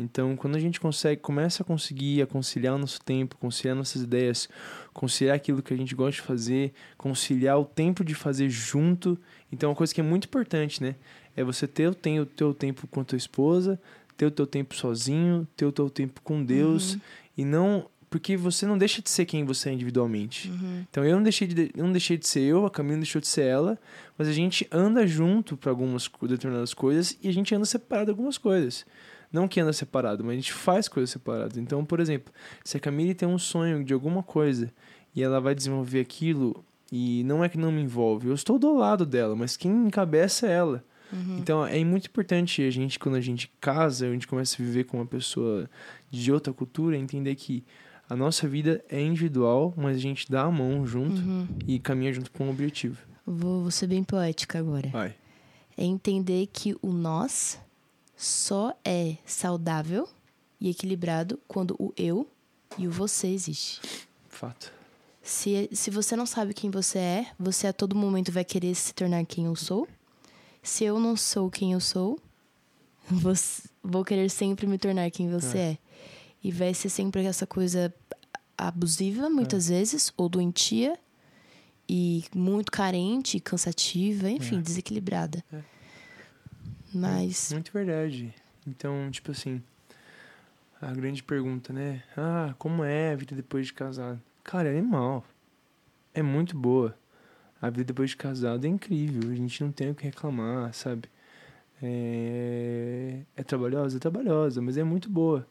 Então, 0.01 0.37
quando 0.37 0.57
a 0.57 0.59
gente 0.59 0.81
consegue, 0.81 1.21
começa 1.21 1.63
a 1.63 1.67
conseguir 1.67 2.23
a 2.23 2.27
conciliar 2.27 2.75
o 2.75 2.79
nosso 2.79 3.01
tempo, 3.01 3.37
conciliar 3.37 3.77
nossas 3.77 4.03
ideias, 4.03 4.49
conciliar 4.93 5.37
aquilo 5.37 5.63
que 5.63 5.75
a 5.75 5.77
gente 5.77 5.95
gosta 5.95 6.21
de 6.21 6.27
fazer, 6.27 6.73
conciliar 6.97 7.59
o 7.59 7.65
tempo 7.65 8.05
de 8.05 8.15
fazer 8.15 8.49
junto. 8.49 9.19
Então, 9.53 9.71
uma 9.71 9.77
coisa 9.77 9.95
que 9.95 10.01
é 10.01 10.05
muito 10.05 10.25
importante, 10.25 10.83
né? 10.83 10.95
É 11.37 11.45
você 11.45 11.67
ter 11.67 11.89
o 11.89 11.95
teu, 11.95 12.23
o 12.23 12.27
teu 12.27 12.55
tempo 12.55 12.87
com 12.87 13.01
a 13.01 13.05
tua 13.05 13.19
esposa, 13.19 13.81
ter 14.17 14.27
o 14.27 14.31
teu 14.31 14.47
tempo 14.47 14.75
sozinho, 14.75 15.47
ter 15.57 15.65
o 15.65 15.73
teu 15.73 15.89
tempo 15.89 16.21
com 16.23 16.45
Deus 16.45 16.95
Uhum. 16.95 17.01
e 17.39 17.45
não 17.45 17.87
porque 18.11 18.37
você 18.37 18.67
não 18.67 18.77
deixa 18.77 19.01
de 19.01 19.09
ser 19.09 19.25
quem 19.25 19.45
você 19.45 19.71
é 19.71 19.73
individualmente. 19.73 20.51
Uhum. 20.51 20.85
Então 20.91 21.05
eu 21.05 21.15
não 21.15 21.23
deixei 21.23 21.47
de, 21.47 21.71
eu 21.77 21.85
não 21.85 21.93
deixei 21.93 22.19
de 22.19 22.27
ser 22.27 22.41
eu, 22.41 22.67
a 22.67 22.71
Camila 22.71 22.97
não 22.97 23.03
deixou 23.03 23.21
de 23.21 23.29
ser 23.29 23.43
ela, 23.43 23.79
mas 24.19 24.27
a 24.27 24.33
gente 24.33 24.67
anda 24.73 25.07
junto 25.07 25.57
para 25.57 25.71
algumas 25.71 26.11
determinadas 26.23 26.75
coisas 26.75 27.17
e 27.23 27.29
a 27.29 27.33
gente 27.33 27.55
anda 27.55 27.65
separado 27.65 28.11
algumas 28.11 28.37
coisas. 28.37 28.85
Não 29.33 29.47
que 29.47 29.61
anda 29.61 29.73
separado, 29.73 30.25
mas 30.25 30.33
a 30.33 30.37
gente 30.37 30.53
faz 30.53 30.89
coisas 30.89 31.11
separadas. 31.11 31.57
Então, 31.57 31.85
por 31.85 32.01
exemplo, 32.01 32.33
se 32.65 32.77
a 32.77 32.81
Camille 32.81 33.15
tem 33.15 33.29
um 33.29 33.39
sonho 33.39 33.85
de 33.85 33.93
alguma 33.95 34.23
coisa 34.23 34.73
e 35.15 35.23
ela 35.23 35.41
vai 35.41 35.55
desenvolver 35.55 36.01
aquilo 36.01 36.65
e 36.91 37.23
não 37.25 37.45
é 37.45 37.49
que 37.49 37.57
não 37.59 37.71
me 37.71 37.81
envolve, 37.81 38.27
eu 38.29 38.35
estou 38.35 38.59
do 38.59 38.75
lado 38.75 39.07
dela, 39.07 39.37
mas 39.37 39.57
quem 39.57 39.71
encabeça 39.87 40.47
é 40.49 40.53
ela. 40.53 40.85
Uhum. 41.13 41.39
Então 41.39 41.65
é 41.67 41.83
muito 41.85 42.07
importante 42.07 42.63
a 42.63 42.71
gente, 42.71 42.99
quando 42.99 43.15
a 43.17 43.21
gente 43.21 43.51
casa, 43.61 44.07
a 44.07 44.13
gente 44.13 44.27
começa 44.27 44.61
a 44.61 44.65
viver 44.65 44.85
com 44.85 44.97
uma 44.99 45.07
pessoa 45.07 45.69
de 46.11 46.33
outra 46.33 46.53
cultura, 46.53 46.97
entender 46.97 47.35
que 47.37 47.65
a 48.09 48.17
nossa 48.17 48.49
vida 48.49 48.85
é 48.89 49.01
individual, 49.01 49.73
mas 49.77 49.97
a 49.97 50.01
gente 50.01 50.29
dá 50.31 50.43
a 50.43 50.51
mão 50.51 50.85
junto 50.85 51.21
Uhum. 51.21 51.47
e 51.69 51.79
caminha 51.79 52.13
junto 52.13 52.31
com 52.33 52.47
um 52.47 52.51
objetivo. 52.51 52.99
Vou, 53.25 53.63
vou 53.63 53.71
ser 53.71 53.87
bem 53.87 54.03
poética 54.03 54.59
agora. 54.59 54.89
Vai. 54.89 55.15
É 55.77 55.85
entender 55.85 56.49
que 56.53 56.75
o 56.83 56.93
nós 56.93 57.61
só 58.23 58.79
é 58.85 59.17
saudável 59.25 60.07
e 60.61 60.69
equilibrado 60.69 61.39
quando 61.49 61.75
o 61.79 61.91
eu 61.97 62.29
e 62.77 62.87
o 62.87 62.91
você 62.91 63.29
existe. 63.29 63.81
Fato. 64.29 64.71
Se, 65.23 65.71
se 65.73 65.91
você 65.91 66.15
não 66.17 66.27
sabe 66.27 66.53
quem 66.53 66.71
você 66.71 66.99
é, 66.99 67.27
você 67.39 67.67
a 67.67 67.73
todo 67.73 67.97
momento 67.97 68.31
vai 68.31 68.45
querer 68.45 68.75
se 68.75 68.93
tornar 68.93 69.25
quem 69.25 69.47
eu 69.47 69.57
sou. 69.57 69.89
Se 70.63 70.85
eu 70.85 71.01
não 71.01 71.17
sou 71.17 71.51
quem 71.51 71.73
eu 71.73 71.81
sou, 71.81 72.19
você- 73.09 73.63
vou 73.83 74.05
querer 74.05 74.29
sempre 74.31 74.67
me 74.67 74.77
tornar 74.77 75.11
quem 75.11 75.31
você 75.31 75.59
é. 75.59 75.79
E 76.45 76.51
vai 76.53 76.75
ser 76.75 76.91
sempre 76.91 77.25
essa 77.25 77.47
coisa 77.47 77.93
abusiva, 78.57 79.31
muitas 79.31 79.69
vezes, 79.69 80.13
ou 80.17 80.29
doentia, 80.29 80.99
e 81.89 82.25
muito 82.35 82.71
carente, 82.71 83.41
cansativa, 83.41 84.29
enfim, 84.31 84.59
É. 84.59 84.63
desequilibrada. 84.63 85.43
É. 85.53 85.61
Mas. 86.93 87.53
Muito 87.53 87.73
verdade. 87.73 88.35
Então, 88.67 89.11
tipo 89.11 89.31
assim, 89.31 89.63
a 90.81 90.93
grande 90.93 91.23
pergunta, 91.23 91.73
né? 91.73 92.03
Ah, 92.17 92.55
como 92.59 92.85
é 92.85 93.13
a 93.13 93.17
vida 93.17 93.35
depois 93.35 93.67
de 93.67 93.73
casado? 93.73 94.21
Cara, 94.43 94.69
é 94.69 94.79
animal. 94.79 95.25
É 96.15 96.23
muito 96.23 96.57
boa. 96.57 96.97
A 97.61 97.69
vida 97.69 97.85
depois 97.85 98.11
de 98.11 98.17
casado 98.17 98.65
é 98.65 98.69
incrível. 98.69 99.31
A 99.31 99.35
gente 99.35 99.63
não 99.63 99.71
tem 99.71 99.91
o 99.91 99.95
que 99.95 100.05
reclamar, 100.05 100.73
sabe? 100.73 101.09
É, 101.83 103.21
é 103.37 103.43
trabalhosa? 103.43 103.97
É 103.97 104.01
trabalhosa, 104.01 104.61
mas 104.61 104.77
é 104.77 104.83
muito 104.83 105.09
boa. 105.09 105.47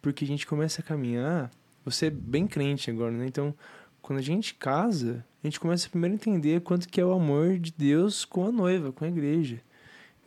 Porque 0.00 0.24
a 0.24 0.28
gente 0.28 0.46
começa 0.46 0.80
a 0.80 0.84
caminhar. 0.84 1.50
Você 1.84 2.06
é 2.06 2.10
bem 2.10 2.46
crente 2.46 2.90
agora, 2.90 3.12
né? 3.12 3.26
Então, 3.26 3.54
quando 4.00 4.20
a 4.20 4.22
gente 4.22 4.54
casa, 4.54 5.24
a 5.42 5.46
gente 5.46 5.58
começa 5.58 5.88
primeiro 5.88 6.14
a 6.14 6.16
entender 6.16 6.60
quanto 6.60 6.88
que 6.88 7.00
é 7.00 7.04
o 7.04 7.12
amor 7.12 7.58
de 7.58 7.72
Deus 7.72 8.24
com 8.24 8.46
a 8.46 8.52
noiva, 8.52 8.92
com 8.92 9.04
a 9.04 9.08
igreja. 9.08 9.60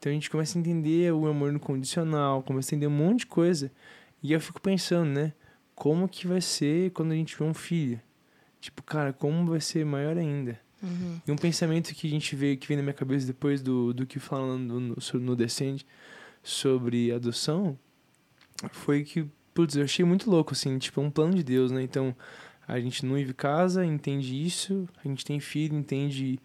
Então 0.02 0.10
a 0.10 0.16
gente 0.16 0.32
começa 0.32 0.58
a 0.58 0.60
entender 0.60 1.14
o 1.14 1.28
amor 1.28 1.52
no 1.54 1.60
condicional, 1.60 2.42
começa 2.42 2.74
a 2.74 2.76
entender 2.76 2.88
um 2.88 2.98
monte 2.98 3.20
de 3.20 3.28
coisa. 3.28 3.72
E 4.24 4.34
eu 4.34 4.42
fico 4.42 4.60
pensando, 4.60 5.12
né? 5.12 5.32
Como 5.76 6.10
que 6.10 6.26
vai 6.26 6.42
ser 6.42 6.90
quando 6.90 7.12
a 7.12 7.16
gente 7.16 7.36
tiver 7.36 7.46
um 7.46 7.54
filho? 7.54 8.02
Tipo, 8.60 8.82
cara, 8.82 9.14
como 9.14 9.46
vai 9.46 9.62
ser 9.62 9.86
maior 9.86 10.18
ainda? 10.18 10.60
Uhum. 10.82 11.22
E 11.28 11.32
um 11.32 11.36
pensamento 11.36 11.94
que 11.94 12.08
a 12.08 12.10
gente 12.10 12.36
vê, 12.36 12.56
que 12.56 12.68
vem 12.68 12.78
na 12.78 12.82
minha 12.82 12.96
cabeça 12.96 13.28
depois 13.28 13.62
do, 13.62 13.94
do 13.94 14.08
que 14.08 14.18
falando 14.18 14.80
no, 14.80 15.00
sobre- 15.00 15.24
no 15.24 15.36
Descende 15.36 15.86
sobre 16.42 17.12
adoção, 17.12 17.78
foi 18.72 19.04
que, 19.04 19.28
putz, 19.54 19.76
eu 19.76 19.84
achei 19.84 20.04
muito 20.04 20.32
louco, 20.32 20.54
assim, 20.54 20.80
tipo, 20.80 21.00
é 21.00 21.04
um 21.04 21.12
plano 21.12 21.36
de 21.36 21.44
Deus, 21.44 21.72
né? 21.72 21.84
Então, 21.84 22.16
a 22.68 22.80
gente 22.80 23.06
noiva 23.06 23.34
casa, 23.34 23.86
entende 23.86 24.44
isso, 24.44 24.90
a 25.06 25.08
gente 25.08 25.24
tem 25.24 25.40
filho, 25.40 25.78
entende 25.78 26.40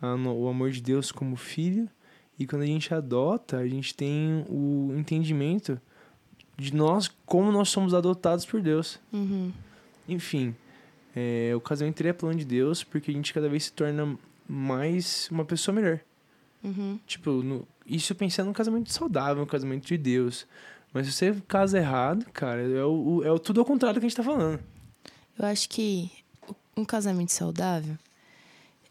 a 0.00 0.14
o 0.14 0.48
amor 0.48 0.70
de 0.70 0.80
Deus 0.80 1.10
como 1.10 1.34
filho, 1.34 1.90
e 2.38 2.46
quando 2.46 2.62
a 2.62 2.66
gente 2.66 2.92
adota, 2.92 3.58
a 3.58 3.68
gente 3.68 3.94
tem 3.94 4.44
o 4.48 4.92
entendimento 4.96 5.80
de 6.56 6.74
nós, 6.74 7.08
como 7.26 7.50
nós 7.52 7.68
somos 7.68 7.94
adotados 7.94 8.44
por 8.44 8.60
Deus. 8.60 8.98
Uhum. 9.12 9.52
Enfim, 10.08 10.54
é, 11.14 11.52
o 11.54 11.60
casamento 11.60 12.00
ele 12.00 12.08
é 12.08 12.12
plano 12.12 12.38
de 12.38 12.44
Deus 12.44 12.82
porque 12.84 13.10
a 13.10 13.14
gente 13.14 13.32
cada 13.32 13.48
vez 13.48 13.64
se 13.64 13.72
torna 13.72 14.18
mais 14.48 15.28
uma 15.30 15.44
pessoa 15.44 15.74
melhor. 15.74 16.00
Uhum. 16.62 16.98
Tipo, 17.06 17.30
no- 17.42 17.66
isso 17.86 18.14
pensando 18.14 18.46
num 18.46 18.52
casamento 18.52 18.92
saudável, 18.92 19.42
um 19.42 19.46
casamento 19.46 19.86
de 19.86 19.96
Deus. 19.96 20.46
Mas 20.92 21.06
se 21.06 21.12
você 21.12 21.34
casa 21.48 21.78
errado, 21.78 22.26
cara, 22.32 22.60
é, 22.62 22.84
o, 22.84 23.16
o- 23.16 23.24
é 23.24 23.30
o 23.32 23.38
tudo 23.38 23.60
ao 23.60 23.66
contrário 23.66 23.94
do 23.94 24.00
que 24.00 24.06
a 24.06 24.08
gente 24.08 24.16
tá 24.16 24.22
falando. 24.22 24.60
Eu 25.38 25.46
acho 25.46 25.68
que 25.68 26.10
um 26.76 26.84
casamento 26.84 27.32
saudável, 27.32 27.96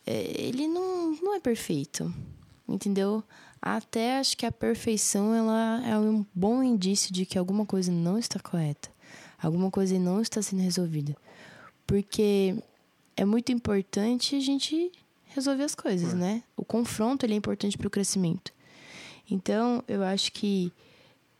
é, 0.05 0.41
ele 0.47 0.67
não, 0.67 1.11
não 1.21 1.35
é 1.35 1.39
perfeito, 1.39 2.11
entendeu? 2.73 3.23
Até 3.61 4.17
acho 4.17 4.35
que 4.35 4.45
a 4.45 4.51
perfeição 4.51 5.33
ela 5.35 5.83
é 5.85 5.97
um 5.97 6.25
bom 6.33 6.63
indício 6.63 7.13
de 7.13 7.25
que 7.25 7.37
alguma 7.37 7.65
coisa 7.65 7.91
não 7.91 8.17
está 8.17 8.39
correta, 8.39 8.89
alguma 9.41 9.69
coisa 9.69 9.97
não 9.99 10.21
está 10.21 10.41
sendo 10.41 10.63
resolvida, 10.63 11.15
porque 11.85 12.55
é 13.15 13.23
muito 13.23 13.51
importante 13.51 14.35
a 14.35 14.39
gente 14.39 14.91
resolver 15.25 15.63
as 15.63 15.75
coisas, 15.75 16.13
né? 16.13 16.43
O 16.57 16.65
confronto 16.65 17.25
ele 17.25 17.33
é 17.33 17.37
importante 17.37 17.77
para 17.77 17.87
o 17.87 17.91
crescimento. 17.91 18.51
Então, 19.29 19.83
eu 19.87 20.03
acho 20.03 20.31
que 20.31 20.73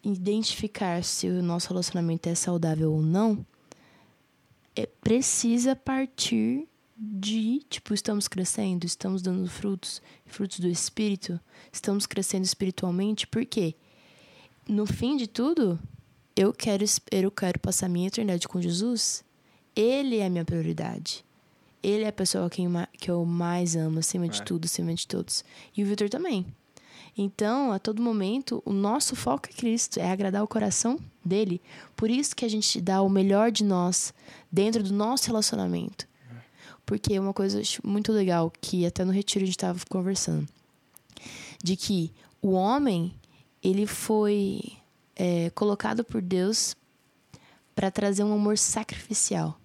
identificar 0.03 1.03
se 1.03 1.27
o 1.27 1.43
nosso 1.43 1.69
relacionamento 1.69 2.29
é 2.29 2.35
saudável 2.35 2.93
ou 2.93 3.01
não 3.01 3.45
é, 4.75 4.85
precisa 4.85 5.75
partir 5.75 6.67
de, 7.03 7.65
tipo, 7.67 7.95
estamos 7.95 8.27
crescendo, 8.27 8.85
estamos 8.85 9.23
dando 9.23 9.49
frutos, 9.49 9.99
frutos 10.27 10.59
do 10.59 10.67
espírito, 10.67 11.39
estamos 11.73 12.05
crescendo 12.05 12.43
espiritualmente, 12.45 13.25
porque 13.25 13.73
no 14.69 14.85
fim 14.85 15.17
de 15.17 15.25
tudo, 15.25 15.79
eu 16.35 16.53
quero, 16.53 16.85
eu 17.09 17.31
quero 17.31 17.59
passar 17.59 17.89
minha 17.89 18.07
eternidade 18.07 18.47
com 18.47 18.61
Jesus, 18.61 19.23
ele 19.75 20.17
é 20.17 20.27
a 20.27 20.29
minha 20.29 20.45
prioridade. 20.45 21.25
Ele 21.81 22.03
é 22.03 22.09
a 22.09 22.13
pessoa 22.13 22.47
quem 22.51 22.67
ma- 22.67 22.87
que 22.99 23.09
eu 23.09 23.25
mais 23.25 23.75
amo, 23.75 23.97
acima 23.97 24.27
de 24.29 24.39
É. 24.39 24.43
tudo, 24.43 24.65
acima 24.65 24.93
de 24.93 25.07
todos. 25.07 25.43
E 25.75 25.81
o 25.81 25.87
Vitor 25.87 26.07
também. 26.07 26.45
Então, 27.17 27.71
a 27.71 27.79
todo 27.79 27.99
momento, 28.01 28.61
o 28.63 28.71
nosso 28.71 29.15
foco 29.15 29.49
é 29.49 29.53
Cristo, 29.53 29.99
é 29.99 30.11
agradar 30.11 30.43
o 30.43 30.47
coração 30.47 30.99
dele. 31.25 31.59
Por 31.95 32.11
isso 32.11 32.35
que 32.35 32.45
a 32.45 32.47
gente 32.47 32.79
dá 32.79 33.01
o 33.01 33.09
melhor 33.09 33.51
de 33.51 33.63
nós 33.63 34.13
dentro 34.51 34.83
do 34.83 34.93
nosso 34.93 35.25
relacionamento. 35.25 36.07
Porque 36.85 37.17
uma 37.17 37.33
coisa 37.33 37.61
muito 37.83 38.11
legal, 38.11 38.51
que 38.61 38.85
até 38.85 39.05
no 39.05 39.11
retiro 39.11 39.43
a 39.43 39.45
gente 39.45 39.55
estava 39.55 39.79
conversando, 39.89 40.47
de 41.63 41.75
que 41.75 42.11
o 42.41 42.51
homem, 42.51 43.13
ele 43.63 43.85
foi 43.85 44.61
é, 45.15 45.49
colocado 45.51 46.03
por 46.03 46.21
Deus 46.21 46.75
para 47.75 47.91
trazer 47.91 48.23
um 48.23 48.33
amor 48.33 48.57
sacrificial. 48.57 49.59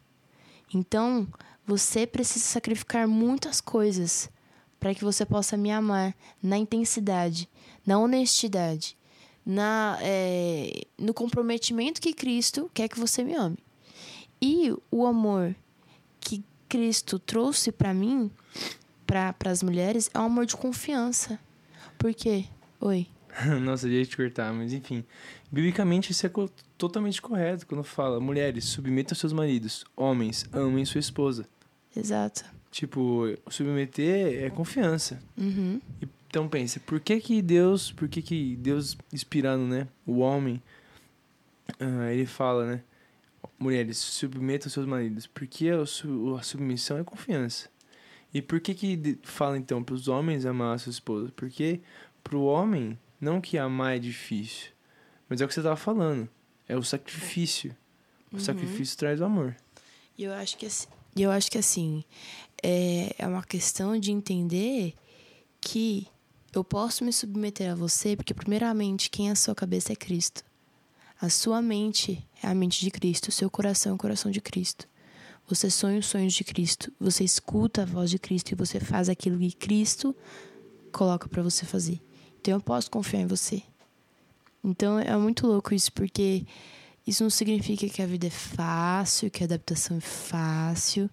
Então, 0.72 1.26
você 1.66 2.07
precisa 2.07 2.44
sacrificar 2.44 3.09
muitas 3.09 3.61
coisas 3.61 4.31
para 4.79 4.94
que 4.94 5.02
você 5.02 5.24
possa 5.24 5.57
me 5.57 5.70
amar 5.70 6.14
na 6.42 6.59
intensidade, 6.59 7.48
na 7.85 7.98
honestidade, 7.98 8.96
na, 9.44 9.98
é, 10.00 10.83
no 10.98 11.14
comprometimento 11.14 12.00
que 12.00 12.12
Cristo 12.12 12.70
quer 12.74 12.88
que 12.88 12.98
você 12.98 13.24
me 13.24 13.35
ame. 13.35 13.59
E 14.40 14.72
o 14.90 15.07
amor 15.07 15.57
que 16.20 16.44
Cristo 16.68 17.18
trouxe 17.18 17.70
para 17.72 17.92
mim, 17.94 18.31
para 19.07 19.35
as 19.44 19.62
mulheres, 19.62 20.11
é 20.12 20.18
um 20.18 20.24
amor 20.24 20.46
de 20.46 20.57
confiança. 20.57 21.38
Por 21.98 22.12
quê? 22.14 22.44
Oi. 22.81 23.07
Nossa, 23.62 23.88
ia 23.88 24.05
te 24.05 24.16
cortar, 24.16 24.52
mas 24.52 24.72
enfim. 24.72 25.05
Biblicamente 25.50 26.11
isso 26.12 26.26
é 26.26 26.29
co- 26.29 26.50
totalmente 26.76 27.20
correto 27.22 27.66
quando 27.66 27.85
fala: 27.85 28.18
mulheres, 28.20 28.64
submetam 28.64 29.14
seus 29.16 29.33
maridos, 29.33 29.85
homens, 29.96 30.46
amem 30.52 30.85
sua 30.85 30.98
esposa. 31.00 31.46
Exato. 31.94 32.44
Tipo, 32.70 33.24
submeter 33.48 34.44
é 34.44 34.50
confiança. 34.50 35.18
Uhum. 35.37 35.81
Então 36.29 36.48
pensa, 36.48 36.79
por 36.81 37.00
que 37.00 37.18
que 37.20 37.40
Deus, 37.40 37.92
por 37.92 38.09
que 38.09 38.20
que 38.20 38.57
Deus 38.57 38.96
inspirando, 39.12 39.64
né, 39.66 39.88
o 40.05 40.18
homem, 40.18 40.61
ah, 41.81 42.12
ele 42.12 42.26
fala, 42.26 42.66
né, 42.66 42.83
mulheres, 43.59 43.98
submetam 43.98 44.70
seus 44.70 44.87
maridos, 44.87 45.26
porque 45.26 45.68
a, 45.68 45.85
su- 45.87 46.37
a 46.38 46.42
submissão 46.42 46.98
é 46.98 47.04
confiança. 47.04 47.68
E 48.35 48.42
por 48.42 48.61
que 48.61 48.74
que 48.74 49.18
fala 49.22 49.56
então 49.56 49.82
para 49.82 49.94
os 49.94 50.09
homens 50.09 50.44
amar 50.44 50.74
a 50.74 50.78
sua 50.78 50.90
esposa? 50.90 51.32
Porque 51.35 51.80
pro 52.22 52.42
homem, 52.42 52.98
não 53.20 53.40
que 53.40 53.56
amar 53.56 53.96
é 53.96 53.98
difícil, 53.98 54.70
mas 55.28 55.40
é 55.40 55.44
o 55.44 55.48
que 55.48 55.54
você 55.54 55.62
tava 55.62 55.76
falando, 55.76 56.28
é 56.68 56.76
o 56.76 56.82
sacrifício. 56.82 57.74
O 58.32 58.37
Uhum. 58.37 58.40
sacrifício 58.40 58.96
traz 58.98 59.20
o 59.20 59.24
amor. 59.24 59.56
E 60.18 60.24
eu 60.24 60.32
acho 60.32 60.56
que 60.59 60.66
assim, 60.66 60.88
eu 61.16 61.30
acho 61.30 61.50
que 61.50 61.56
assim 61.59 62.04
é, 62.62 63.14
é 63.18 63.26
uma 63.26 63.42
questão 63.44 63.98
de 63.98 64.11
entender 64.12 64.94
que 65.61 66.06
eu 66.52 66.64
posso 66.64 67.04
me 67.04 67.12
submeter 67.12 67.70
a 67.70 67.74
você 67.74 68.16
porque 68.16 68.35
primeiramente 68.35 69.09
quem 69.11 69.28
é 69.28 69.32
a 69.32 69.37
sua 69.37 69.54
cabeça 69.54 69.92
é 69.92 69.96
Cristo. 69.96 70.44
A 71.20 71.31
sua 71.31 71.62
mente 71.62 72.26
é 72.42 72.46
a 72.46 72.55
mente 72.55 72.81
de 72.81 72.90
Cristo, 72.90 73.29
o 73.29 73.33
seu 73.33 73.48
coração 73.48 73.92
é 73.92 73.94
o 73.94 73.98
coração 73.98 74.31
de 74.31 74.40
Cristo. 74.40 74.87
Você 75.48 75.70
sonha 75.70 75.98
os 75.98 76.07
sonhos 76.07 76.35
de 76.35 76.44
Cristo, 76.44 76.92
você 77.00 77.24
escuta 77.24 77.83
a 77.83 77.87
voz 77.87 78.11
de 78.11 78.18
Cristo 78.18 78.52
e 78.52 78.55
você 78.55 78.81
faz 78.81 79.09
aquilo 79.09 79.38
que 79.38 79.52
Cristo 79.52 80.14
coloca 80.92 81.29
para 81.29 81.42
você 81.42 81.64
fazer. 81.64 82.00
Então 82.40 82.55
eu 82.55 82.61
posso 82.61 82.90
confiar 82.90 83.20
em 83.20 83.26
você. 83.26 83.62
Então 84.62 84.98
é 84.98 85.16
muito 85.16 85.46
louco 85.46 85.72
isso, 85.72 85.92
porque 85.92 86.44
isso 87.07 87.22
não 87.22 87.31
significa 87.31 87.88
que 87.88 88.02
a 88.02 88.07
vida 88.07 88.26
é 88.26 88.31
fácil, 88.31 89.31
que 89.31 89.42
a 89.42 89.46
adaptação 89.46 89.96
é 89.96 90.00
fácil. 90.00 91.09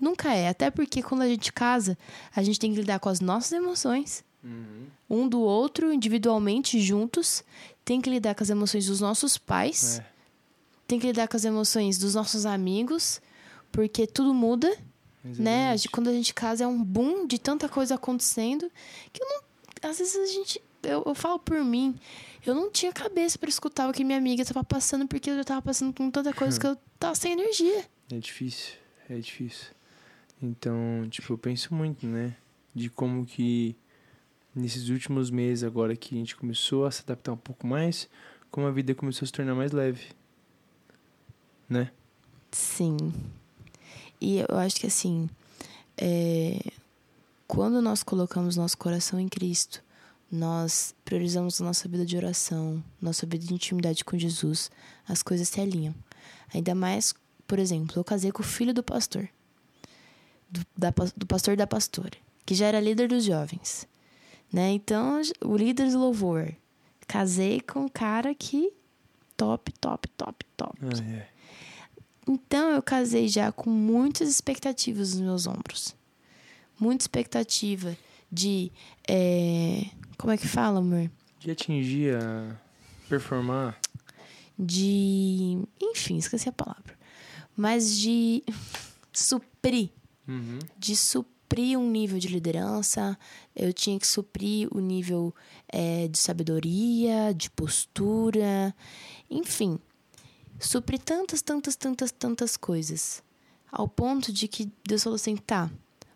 Nunca 0.00 0.34
é. 0.34 0.48
Até 0.48 0.70
porque 0.70 1.02
quando 1.02 1.22
a 1.22 1.28
gente 1.28 1.52
casa, 1.52 1.96
a 2.34 2.42
gente 2.42 2.58
tem 2.58 2.72
que 2.72 2.80
lidar 2.80 2.98
com 2.98 3.08
as 3.08 3.20
nossas 3.20 3.52
emoções. 3.52 4.24
Uhum. 4.42 4.86
Um 5.08 5.28
do 5.28 5.40
outro, 5.40 5.92
individualmente, 5.92 6.80
juntos. 6.80 7.44
Tem 7.90 8.00
que 8.00 8.08
lidar 8.08 8.36
com 8.36 8.44
as 8.44 8.50
emoções 8.50 8.86
dos 8.86 9.00
nossos 9.00 9.36
pais. 9.36 9.98
É. 9.98 10.06
Tem 10.86 11.00
que 11.00 11.08
lidar 11.08 11.26
com 11.26 11.36
as 11.36 11.44
emoções 11.44 11.98
dos 11.98 12.14
nossos 12.14 12.46
amigos. 12.46 13.20
Porque 13.72 14.06
tudo 14.06 14.32
muda. 14.32 14.78
Né? 15.24 15.74
Quando 15.90 16.08
a 16.08 16.12
gente 16.12 16.32
casa 16.32 16.62
é 16.62 16.66
um 16.68 16.80
boom 16.80 17.26
de 17.26 17.36
tanta 17.36 17.68
coisa 17.68 17.96
acontecendo 17.96 18.70
que 19.12 19.20
eu 19.20 19.26
não. 19.28 19.90
Às 19.90 19.98
vezes 19.98 20.14
a 20.14 20.32
gente. 20.32 20.62
Eu, 20.84 21.02
eu 21.04 21.16
falo 21.16 21.40
por 21.40 21.64
mim. 21.64 21.98
Eu 22.46 22.54
não 22.54 22.70
tinha 22.70 22.92
cabeça 22.92 23.36
para 23.36 23.48
escutar 23.48 23.88
o 23.88 23.92
que 23.92 24.04
minha 24.04 24.18
amiga 24.18 24.42
estava 24.42 24.62
passando, 24.62 25.08
porque 25.08 25.28
eu 25.28 25.34
já 25.38 25.42
tava 25.42 25.60
passando 25.60 25.92
com 25.92 26.08
tanta 26.12 26.32
coisa 26.32 26.60
que 26.60 26.66
eu 26.68 26.76
tava 26.96 27.16
sem 27.16 27.32
energia. 27.32 27.84
É 28.08 28.18
difícil, 28.18 28.74
é 29.08 29.18
difícil. 29.18 29.66
Então, 30.40 31.08
tipo, 31.10 31.32
eu 31.32 31.38
penso 31.38 31.74
muito, 31.74 32.06
né? 32.06 32.36
De 32.72 32.88
como 32.88 33.26
que 33.26 33.74
nesses 34.54 34.88
últimos 34.88 35.30
meses, 35.30 35.64
agora 35.64 35.96
que 35.96 36.14
a 36.14 36.18
gente 36.18 36.36
começou 36.36 36.86
a 36.86 36.90
se 36.90 37.02
adaptar 37.02 37.32
um 37.32 37.36
pouco 37.36 37.66
mais, 37.66 38.08
como 38.50 38.66
a 38.66 38.70
vida 38.70 38.94
começou 38.94 39.24
a 39.24 39.26
se 39.26 39.32
tornar 39.32 39.54
mais 39.54 39.72
leve. 39.72 40.08
Né? 41.68 41.90
Sim. 42.50 42.96
E 44.20 44.38
eu 44.38 44.58
acho 44.58 44.76
que 44.76 44.86
assim, 44.86 45.30
é... 45.96 46.58
quando 47.46 47.80
nós 47.80 48.02
colocamos 48.02 48.56
nosso 48.56 48.76
coração 48.76 49.20
em 49.20 49.28
Cristo, 49.28 49.82
nós 50.30 50.94
priorizamos 51.04 51.60
a 51.60 51.64
nossa 51.64 51.88
vida 51.88 52.04
de 52.04 52.16
oração, 52.16 52.82
nossa 53.00 53.26
vida 53.26 53.44
de 53.44 53.54
intimidade 53.54 54.04
com 54.04 54.18
Jesus, 54.18 54.70
as 55.08 55.22
coisas 55.22 55.48
se 55.48 55.60
alinham. 55.60 55.94
Ainda 56.54 56.74
mais, 56.74 57.14
por 57.46 57.58
exemplo, 57.58 57.98
eu 57.98 58.04
casei 58.04 58.30
com 58.30 58.42
o 58.42 58.46
filho 58.46 58.72
do 58.72 58.82
pastor, 58.82 59.28
do, 60.48 60.60
da, 60.76 60.92
do 61.16 61.26
pastor 61.26 61.56
da 61.56 61.66
pastora, 61.66 62.16
que 62.46 62.54
já 62.54 62.66
era 62.66 62.80
líder 62.80 63.08
dos 63.08 63.24
jovens. 63.24 63.88
Né? 64.52 64.72
Então, 64.72 65.20
o 65.44 65.56
líder 65.56 65.90
do 65.90 65.98
louvor. 65.98 66.54
Casei 67.06 67.60
com 67.60 67.86
um 67.86 67.88
cara 67.88 68.34
que 68.34 68.72
top, 69.36 69.72
top, 69.80 70.08
top, 70.10 70.44
top. 70.56 70.78
Ah, 70.82 71.12
é. 71.12 71.28
Então, 72.28 72.70
eu 72.70 72.82
casei 72.82 73.28
já 73.28 73.50
com 73.50 73.70
muitas 73.70 74.28
expectativas 74.28 75.14
nos 75.14 75.20
meus 75.20 75.46
ombros. 75.46 75.96
Muita 76.78 77.02
expectativa 77.02 77.96
de 78.30 78.70
é, 79.08 79.86
como 80.16 80.32
é 80.32 80.36
que 80.36 80.46
fala, 80.46 80.78
amor? 80.78 81.10
De 81.40 81.50
atingir 81.50 82.16
a 82.16 82.56
performar. 83.08 83.78
De. 84.58 85.58
Enfim, 85.80 86.18
esqueci 86.18 86.48
a 86.48 86.52
palavra. 86.52 86.98
Mas 87.56 87.98
de 87.98 88.44
suprir. 89.12 89.90
Uhum. 90.28 90.58
De 90.78 90.94
suprir 90.94 91.39
um 91.58 91.90
nível 91.90 92.18
de 92.18 92.28
liderança. 92.28 93.18
Eu 93.54 93.72
tinha 93.72 93.98
que 93.98 94.06
suprir 94.06 94.68
o 94.70 94.80
nível 94.80 95.34
é, 95.68 96.06
de 96.08 96.18
sabedoria, 96.18 97.34
de 97.34 97.50
postura. 97.50 98.74
Enfim. 99.28 99.78
Suprir 100.58 101.00
tantas, 101.00 101.42
tantas, 101.42 101.74
tantas, 101.74 102.12
tantas 102.12 102.56
coisas. 102.56 103.22
Ao 103.72 103.88
ponto 103.88 104.32
de 104.32 104.46
que 104.46 104.70
Deus 104.86 105.02
falou 105.02 105.16
assim: 105.16 105.36
tá, 105.36 105.70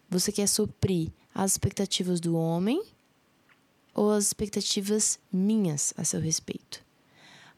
você 0.08 0.30
quer 0.30 0.46
suprir 0.46 1.10
as 1.34 1.52
expectativas 1.52 2.20
do 2.20 2.36
homem 2.36 2.82
ou 3.94 4.10
as 4.12 4.26
expectativas 4.26 5.18
minhas 5.32 5.94
a 5.96 6.04
seu 6.04 6.20
respeito. 6.20 6.84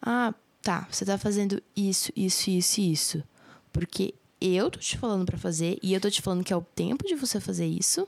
Ah, 0.01 0.35
tá, 0.63 0.87
você 0.91 1.05
tá 1.05 1.19
fazendo 1.19 1.63
isso, 1.75 2.13
isso, 2.15 2.51
isso 2.51 2.81
isso. 2.81 3.25
Porque 3.73 4.15
eu 4.41 4.71
tô 4.71 4.79
te 4.79 4.99
falando 4.99 5.25
para 5.25 5.39
fazer 5.39 5.79
e 5.83 5.95
eu 5.95 6.01
tô 6.01 6.11
te 6.11 6.21
falando 6.21 6.45
que 6.45 6.53
é 6.53 6.57
o 6.57 6.63
tempo 6.75 7.07
de 7.07 7.15
você 7.15 7.41
fazer 7.41 7.67
isso, 7.67 8.07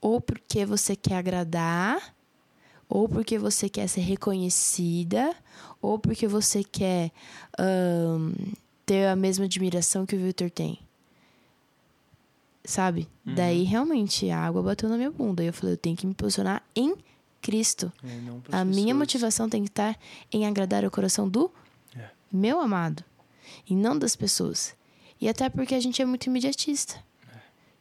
ou 0.00 0.20
porque 0.20 0.66
você 0.66 0.94
quer 0.94 1.16
agradar, 1.16 2.14
ou 2.88 3.08
porque 3.08 3.38
você 3.38 3.68
quer 3.68 3.88
ser 3.88 4.00
reconhecida, 4.00 5.34
ou 5.80 5.98
porque 5.98 6.26
você 6.26 6.62
quer 6.62 7.10
um, 7.58 8.32
ter 8.84 9.06
a 9.06 9.16
mesma 9.16 9.44
admiração 9.44 10.06
que 10.06 10.14
o 10.14 10.18
Victor 10.18 10.50
tem. 10.50 10.78
Sabe? 12.64 13.08
Uhum. 13.24 13.34
Daí 13.34 13.62
realmente 13.62 14.28
a 14.30 14.40
água 14.40 14.62
bateu 14.62 14.88
na 14.88 14.96
minha 14.96 15.10
bunda. 15.10 15.42
E 15.42 15.46
eu 15.46 15.52
falei, 15.52 15.74
eu 15.74 15.78
tenho 15.78 15.96
que 15.96 16.06
me 16.06 16.14
posicionar 16.14 16.62
em 16.74 16.96
Cristo. 17.40 17.92
É, 18.02 18.56
a 18.56 18.64
minha 18.64 18.94
motivação 18.94 19.48
tem 19.48 19.62
que 19.62 19.68
estar 19.68 19.96
em 20.32 20.46
agradar 20.46 20.84
o 20.84 20.90
coração 20.90 21.28
do 21.28 21.50
é. 21.96 22.10
meu 22.32 22.60
amado 22.60 23.04
e 23.68 23.74
não 23.74 23.96
das 23.96 24.16
pessoas. 24.16 24.74
E 25.20 25.28
até 25.28 25.48
porque 25.48 25.74
a 25.74 25.80
gente 25.80 26.00
é 26.00 26.04
muito 26.04 26.26
imediatista. 26.26 26.96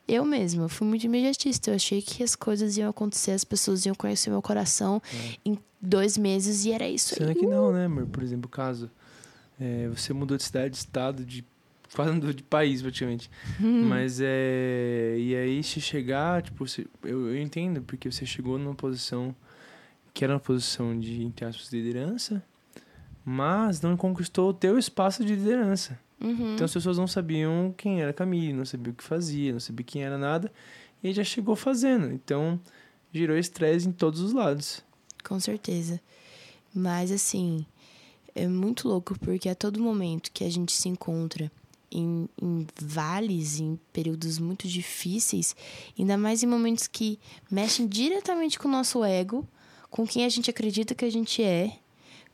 Eu 0.07 0.23
mesma 0.23 0.69
fui 0.69 0.87
muito 0.87 1.03
imediatista. 1.05 1.71
Eu 1.71 1.75
achei 1.75 2.01
que 2.01 2.23
as 2.23 2.35
coisas 2.35 2.77
iam 2.77 2.89
acontecer, 2.89 3.31
as 3.31 3.43
pessoas 3.43 3.85
iam 3.85 3.95
conhecer 3.95 4.29
meu 4.29 4.41
coração 4.41 5.01
é. 5.13 5.35
em 5.43 5.57
dois 5.81 6.17
meses 6.17 6.65
e 6.65 6.71
era 6.71 6.87
isso 6.87 7.15
Sendo 7.15 7.29
aí. 7.29 7.35
que 7.35 7.45
não, 7.45 7.71
né, 7.71 7.85
amor? 7.85 8.05
Por 8.07 8.21
exemplo, 8.21 8.49
caso 8.49 8.89
é, 9.59 9.87
você 9.87 10.13
mudou 10.13 10.37
de 10.37 10.43
cidade, 10.43 10.71
de 10.71 10.77
estado, 10.77 11.25
de 11.25 11.43
quase 11.93 12.11
mudou 12.11 12.33
de 12.33 12.43
país 12.43 12.81
praticamente. 12.81 13.29
Hum. 13.59 13.87
Mas 13.87 14.19
é. 14.21 15.15
E 15.17 15.35
aí, 15.35 15.63
se 15.63 15.81
chegar, 15.81 16.43
tipo, 16.43 16.67
você, 16.67 16.85
eu, 17.03 17.27
eu 17.29 17.41
entendo, 17.41 17.81
porque 17.81 18.11
você 18.11 18.25
chegou 18.25 18.57
numa 18.57 18.75
posição 18.75 19.35
que 20.13 20.23
era 20.23 20.33
uma 20.33 20.39
posição 20.39 20.97
de, 20.97 21.23
entre 21.23 21.45
aspas, 21.45 21.73
liderança, 21.73 22.41
mas 23.23 23.81
não 23.81 23.97
conquistou 23.97 24.49
o 24.49 24.53
teu 24.53 24.77
espaço 24.77 25.25
de 25.25 25.35
liderança. 25.35 25.99
Uhum. 26.25 26.55
Então 26.55 26.65
as 26.65 26.73
pessoas 26.73 26.97
não 26.97 27.05
sabiam 27.05 27.73
quem 27.77 28.01
era 28.01 28.11
Camille, 28.11 28.51
não 28.51 28.65
sabiam 28.65 28.93
o 28.93 28.95
que 28.95 29.03
fazia, 29.03 29.53
não 29.53 29.59
sabiam 29.59 29.85
quem 29.85 30.03
era 30.03 30.17
nada, 30.17 30.51
e 31.03 31.13
já 31.13 31.23
chegou 31.23 31.55
fazendo. 31.55 32.11
Então 32.11 32.59
gerou 33.13 33.37
estresse 33.37 33.87
em 33.87 33.91
todos 33.91 34.19
os 34.21 34.33
lados. 34.33 34.83
Com 35.23 35.39
certeza. 35.39 36.01
Mas 36.73 37.11
assim, 37.11 37.63
é 38.33 38.47
muito 38.47 38.87
louco 38.87 39.17
porque 39.19 39.47
a 39.47 39.55
todo 39.55 39.79
momento 39.79 40.31
que 40.31 40.43
a 40.43 40.49
gente 40.49 40.73
se 40.73 40.89
encontra 40.89 41.51
em, 41.91 42.27
em, 42.41 42.67
vales, 42.81 43.59
em 43.59 43.79
períodos 43.93 44.39
muito 44.39 44.67
difíceis, 44.67 45.55
ainda 45.97 46.17
mais 46.17 46.41
em 46.41 46.47
momentos 46.47 46.87
que 46.87 47.19
mexem 47.49 47.87
diretamente 47.87 48.57
com 48.57 48.67
o 48.67 48.71
nosso 48.71 49.03
ego, 49.03 49.47
com 49.89 50.05
quem 50.05 50.25
a 50.25 50.29
gente 50.29 50.49
acredita 50.49 50.95
que 50.95 51.05
a 51.05 51.09
gente 51.09 51.41
é, 51.43 51.77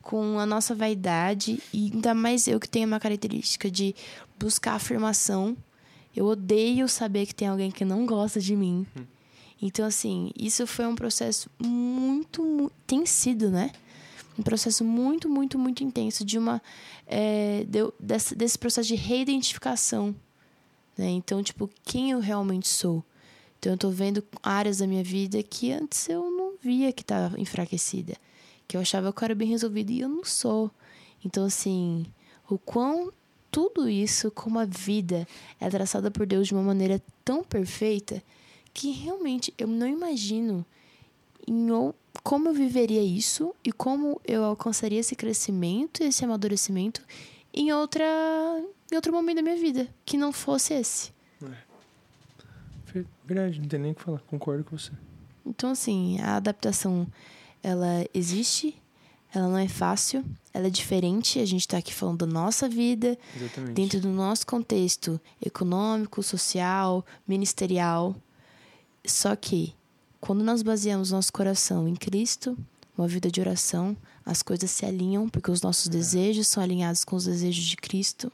com 0.01 0.39
a 0.39 0.45
nossa 0.45 0.73
vaidade 0.73 1.61
e 1.73 1.91
ainda 1.93 2.13
mais 2.13 2.47
eu 2.47 2.59
que 2.59 2.67
tenho 2.67 2.87
uma 2.87 2.99
característica 2.99 3.69
de 3.69 3.95
buscar 4.39 4.73
afirmação. 4.73 5.55
Eu 6.15 6.25
odeio 6.25 6.87
saber 6.89 7.25
que 7.25 7.35
tem 7.35 7.47
alguém 7.47 7.71
que 7.71 7.85
não 7.85 8.05
gosta 8.05 8.39
de 8.39 8.55
mim. 8.55 8.85
Hum. 8.97 9.03
Então, 9.61 9.85
assim, 9.85 10.31
isso 10.37 10.65
foi 10.65 10.87
um 10.87 10.95
processo 10.95 11.49
muito, 11.61 12.43
muito. 12.43 12.73
Tem 12.87 13.05
sido, 13.05 13.49
né? 13.49 13.71
Um 14.37 14.41
processo 14.41 14.83
muito, 14.83 15.29
muito, 15.29 15.59
muito 15.59 15.83
intenso 15.83 16.25
de 16.25 16.37
uma. 16.37 16.61
É, 17.05 17.63
de, 17.67 17.79
desse, 17.99 18.33
desse 18.33 18.57
processo 18.57 18.87
de 18.87 18.95
reidentificação. 18.95 20.15
Né? 20.97 21.09
Então, 21.09 21.43
tipo, 21.43 21.69
quem 21.83 22.11
eu 22.11 22.19
realmente 22.19 22.67
sou? 22.67 23.03
Então, 23.59 23.73
eu 23.73 23.77
tô 23.77 23.91
vendo 23.91 24.23
áreas 24.41 24.79
da 24.79 24.87
minha 24.87 25.03
vida 25.03 25.41
que 25.43 25.71
antes 25.71 26.09
eu 26.09 26.31
não 26.31 26.53
via 26.59 26.91
que 26.91 27.03
estava 27.03 27.39
enfraquecida. 27.39 28.15
Que 28.71 28.77
eu 28.77 28.81
achava 28.81 29.11
que 29.11 29.21
eu 29.21 29.25
era 29.25 29.35
bem 29.35 29.49
resolvida 29.49 29.91
e 29.91 29.99
eu 29.99 30.07
não 30.07 30.23
sou. 30.23 30.71
Então, 31.25 31.43
assim, 31.43 32.05
o 32.49 32.57
quão 32.57 33.11
tudo 33.51 33.89
isso, 33.89 34.31
como 34.31 34.57
a 34.57 34.63
vida 34.63 35.27
é 35.59 35.69
traçada 35.69 36.09
por 36.09 36.25
Deus 36.25 36.47
de 36.47 36.53
uma 36.53 36.63
maneira 36.63 37.03
tão 37.25 37.43
perfeita, 37.43 38.23
que 38.73 38.91
realmente 38.91 39.53
eu 39.57 39.67
não 39.67 39.85
imagino 39.85 40.65
em 41.45 41.67
como 42.23 42.47
eu 42.47 42.53
viveria 42.53 43.03
isso 43.03 43.53
e 43.61 43.73
como 43.73 44.21
eu 44.23 44.45
alcançaria 44.45 45.01
esse 45.01 45.17
crescimento, 45.17 46.01
esse 46.01 46.23
amadurecimento 46.23 47.01
em 47.53 47.73
outra 47.73 48.05
em 48.89 48.95
outro 48.95 49.11
momento 49.11 49.35
da 49.35 49.41
minha 49.41 49.57
vida 49.57 49.89
que 50.05 50.15
não 50.15 50.31
fosse 50.31 50.73
esse. 50.75 51.11
É. 51.43 53.03
Verdade, 53.25 53.59
não 53.59 53.67
tem 53.67 53.79
nem 53.81 53.91
o 53.91 53.95
que 53.95 54.01
falar, 54.01 54.19
concordo 54.19 54.63
com 54.63 54.77
você. 54.77 54.93
Então, 55.45 55.71
assim, 55.71 56.21
a 56.21 56.37
adaptação, 56.37 57.05
ela 57.63 58.05
existe, 58.13 58.75
ela 59.33 59.47
não 59.47 59.57
é 59.57 59.67
fácil, 59.67 60.23
ela 60.53 60.67
é 60.67 60.69
diferente. 60.69 61.39
A 61.39 61.45
gente 61.45 61.61
está 61.61 61.77
aqui 61.77 61.93
falando 61.93 62.25
da 62.25 62.33
nossa 62.33 62.67
vida, 62.67 63.17
Exatamente. 63.35 63.73
dentro 63.73 63.99
do 64.01 64.09
nosso 64.09 64.45
contexto 64.45 65.19
econômico, 65.45 66.21
social, 66.21 67.05
ministerial. 67.27 68.15
Só 69.05 69.35
que, 69.35 69.73
quando 70.19 70.43
nós 70.43 70.61
baseamos 70.61 71.11
nosso 71.11 71.31
coração 71.33 71.87
em 71.87 71.95
Cristo, 71.95 72.57
uma 72.97 73.07
vida 73.07 73.31
de 73.31 73.39
oração, 73.41 73.95
as 74.25 74.43
coisas 74.43 74.69
se 74.69 74.85
alinham, 74.85 75.27
porque 75.29 75.49
os 75.49 75.61
nossos 75.61 75.87
É. 75.87 75.91
desejos 75.91 76.47
são 76.47 76.61
alinhados 76.61 77.03
com 77.03 77.15
os 77.15 77.25
desejos 77.25 77.63
de 77.65 77.75
Cristo 77.77 78.31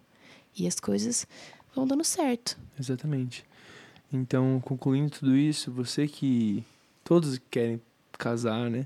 e 0.58 0.68
as 0.68 0.80
coisas 0.80 1.26
vão 1.76 1.88
dando 1.88 2.04
certo. 2.04 2.58
Exatamente. 2.80 3.46
Então, 4.12 4.60
concluindo 4.66 5.12
tudo 5.12 5.36
isso, 5.36 5.72
você 5.72 6.08
que. 6.08 6.64
Todos 7.04 7.40
querem 7.50 7.80
casar, 8.18 8.70
né? 8.70 8.86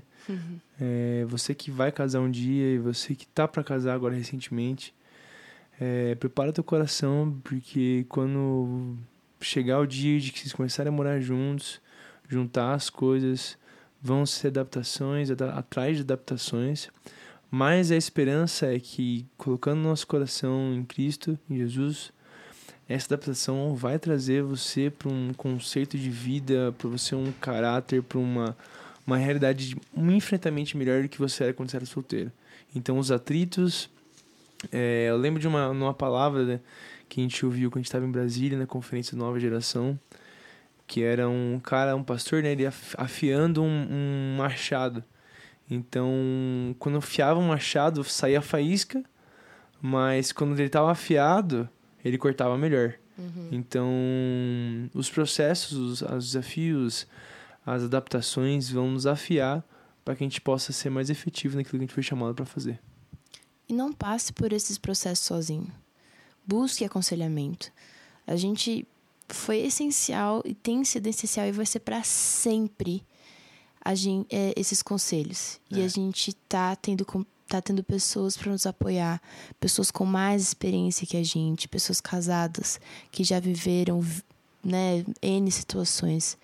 É, 0.80 1.24
você 1.28 1.54
que 1.54 1.70
vai 1.70 1.90
casar 1.92 2.20
um 2.20 2.30
dia 2.30 2.74
e 2.74 2.78
você 2.78 3.14
que 3.14 3.26
tá 3.26 3.46
para 3.46 3.62
casar 3.64 3.94
agora 3.94 4.14
recentemente, 4.14 4.94
é, 5.80 6.14
prepara 6.14 6.52
teu 6.52 6.64
coração, 6.64 7.40
porque 7.42 8.06
quando 8.08 8.96
chegar 9.40 9.80
o 9.80 9.86
dia 9.86 10.20
de 10.20 10.30
que 10.32 10.38
vocês 10.40 10.52
começarem 10.52 10.92
a 10.92 10.94
morar 10.94 11.20
juntos, 11.20 11.80
juntar 12.28 12.74
as 12.74 12.88
coisas, 12.88 13.58
vão 14.00 14.24
ser 14.24 14.48
adaptações, 14.48 15.30
ada- 15.30 15.54
atrás 15.54 15.96
de 15.96 16.02
adaptações, 16.02 16.88
mas 17.50 17.90
a 17.90 17.96
esperança 17.96 18.72
é 18.74 18.78
que, 18.78 19.26
colocando 19.36 19.80
nosso 19.80 20.06
coração 20.06 20.72
em 20.74 20.84
Cristo, 20.84 21.38
em 21.50 21.56
Jesus, 21.58 22.12
essa 22.88 23.14
adaptação 23.14 23.74
vai 23.74 23.98
trazer 23.98 24.42
você 24.42 24.90
para 24.90 25.10
um 25.10 25.32
conceito 25.34 25.98
de 25.98 26.10
vida, 26.10 26.74
para 26.78 26.88
você 26.88 27.14
um 27.14 27.32
caráter, 27.40 28.02
para 28.02 28.18
uma, 28.18 28.56
uma 29.06 29.16
realidade 29.16 29.70
de- 29.70 29.76
um 29.94 30.10
infinitamente 30.10 30.76
melhor 30.76 31.02
do 31.02 31.08
que 31.08 31.18
você 31.18 31.44
era 31.44 31.52
quando 31.52 31.70
você 31.70 31.76
era 31.76 31.86
solteiro. 31.86 32.30
Então, 32.74 32.98
os 32.98 33.10
atritos. 33.10 33.90
é, 34.70 35.06
eu 35.10 35.16
lembro 35.16 35.40
de 35.40 35.48
uma, 35.48 35.68
uma 35.70 35.92
palavra 35.94 36.44
né, 36.44 36.60
que 37.08 37.20
a 37.20 37.22
gente 37.24 37.44
ouviu 37.44 37.68
quando 37.70 37.78
a 37.78 37.80
gente 37.80 37.86
estava 37.88 38.06
em 38.06 38.10
Brasília, 38.10 38.56
na 38.56 38.66
conferência 38.66 39.16
Nova 39.16 39.38
Geração, 39.40 39.98
que 40.86 41.02
era 41.02 41.28
um 41.28 41.58
cara, 41.62 41.96
um 41.96 42.02
pastor, 42.04 42.42
né, 42.42 42.52
ele 42.52 42.64
af- 42.66 42.94
afiando 42.96 43.62
um, 43.62 43.86
um 43.90 44.36
machado. 44.38 45.02
Então, 45.70 46.12
quando 46.78 46.98
afiava 46.98 47.40
um 47.40 47.48
machado, 47.48 48.04
saía 48.04 48.40
faísca, 48.42 49.02
mas 49.80 50.30
quando 50.32 50.52
ele 50.54 50.66
estava 50.66 50.90
afiado, 50.92 51.68
ele 52.04 52.16
cortava 52.18 52.56
melhor. 52.58 52.94
Então, 53.50 53.88
os 54.94 55.10
processos, 55.10 55.72
os, 55.76 56.02
os 56.02 56.24
desafios, 56.26 57.06
as 57.64 57.82
adaptações 57.84 58.68
vão 58.70 58.90
nos 58.90 59.06
afiar 59.06 59.64
para 60.04 60.16
que 60.16 60.24
a 60.24 60.26
gente 60.26 60.40
possa 60.40 60.72
ser 60.72 60.90
mais 60.90 61.10
efetivo 61.10 61.56
naquilo 61.56 61.72
que 61.78 61.84
a 61.84 61.86
gente 61.86 61.94
foi 61.94 62.02
chamado 62.02 62.34
para 62.34 62.44
fazer. 62.46 62.80
E 63.68 63.72
não 63.72 63.92
passe 63.92 64.32
por 64.32 64.52
esses 64.52 64.76
processos 64.78 65.24
sozinho. 65.24 65.70
Busque 66.46 66.84
aconselhamento. 66.84 67.70
A 68.26 68.34
gente 68.36 68.86
foi 69.28 69.58
essencial 69.58 70.42
e 70.44 70.54
tem 70.54 70.84
sido 70.84 71.06
essencial 71.06 71.46
e 71.46 71.52
vai 71.52 71.64
ser 71.64 71.80
para 71.80 72.02
sempre 72.02 73.02
a 73.84 73.94
gen- 73.94 74.26
é, 74.30 74.52
esses 74.56 74.82
conselhos. 74.82 75.60
E 75.70 75.80
É. 75.80 75.84
a 75.84 75.88
gente 75.88 76.32
tá 76.48 76.74
tendo, 76.76 77.06
tá 77.48 77.60
tendo 77.62 77.82
pessoas 77.84 78.36
para 78.36 78.50
nos 78.50 78.66
apoiar, 78.66 79.22
pessoas 79.60 79.90
com 79.90 80.04
mais 80.04 80.42
experiência 80.42 81.06
que 81.06 81.16
a 81.16 81.22
gente, 81.22 81.68
pessoas 81.68 82.00
casadas 82.00 82.80
que 83.10 83.22
já 83.24 83.38
viveram, 83.40 84.04
né, 84.64 85.04
N 85.22 85.50
situações. 85.50 86.36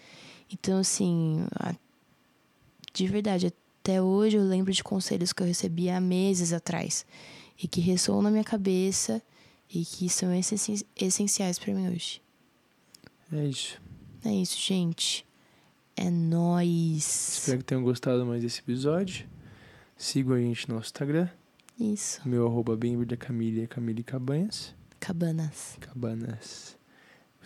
Então, 0.51 0.79
assim, 0.79 1.47
de 2.95 3.07
verdade, 3.07 3.47
até 3.83 4.01
hoje 4.03 4.37
eu 4.37 4.43
lembro 4.43 4.73
de 4.73 4.83
conselhos 4.83 5.33
que 5.33 5.43
eu 5.43 5.47
recebi 5.47 5.91
há 5.91 6.01
meses 6.01 6.53
atrás 6.53 7.05
e 7.63 7.67
que 7.69 7.81
ressoam 7.81 8.23
na 8.23 8.31
minha 8.31 8.45
cabeça 8.45 9.21
e 9.73 9.85
que 9.85 10.09
são 10.09 10.33
essen- 10.35 10.83
essenciais 10.97 11.59
para 11.59 11.75
mim 11.75 11.89
hoje. 11.89 12.23
É 13.33 13.45
isso. 13.45 13.81
É 14.25 14.33
isso, 14.33 14.59
gente. 14.59 15.27
É 15.97 16.09
nóis. 16.11 17.39
Espero 17.39 17.59
que 17.59 17.65
tenham 17.65 17.83
gostado 17.83 18.25
mais 18.25 18.43
desse 18.43 18.61
episódio. 18.61 19.29
Sigam 19.97 20.35
a 20.35 20.41
gente 20.41 20.69
no 20.69 20.77
nosso 20.77 20.87
Instagram. 20.87 21.29
Isso. 21.79 22.27
Meu 22.27 22.47
arroba 22.47 22.77
bem 22.77 23.03
da 23.05 23.17
Camille 23.17 23.63
é 23.63 23.67
Camille 23.67 24.03
Cabanhas. 24.03 24.75
Cabanas. 24.99 25.77
Cabanas. 25.81 26.78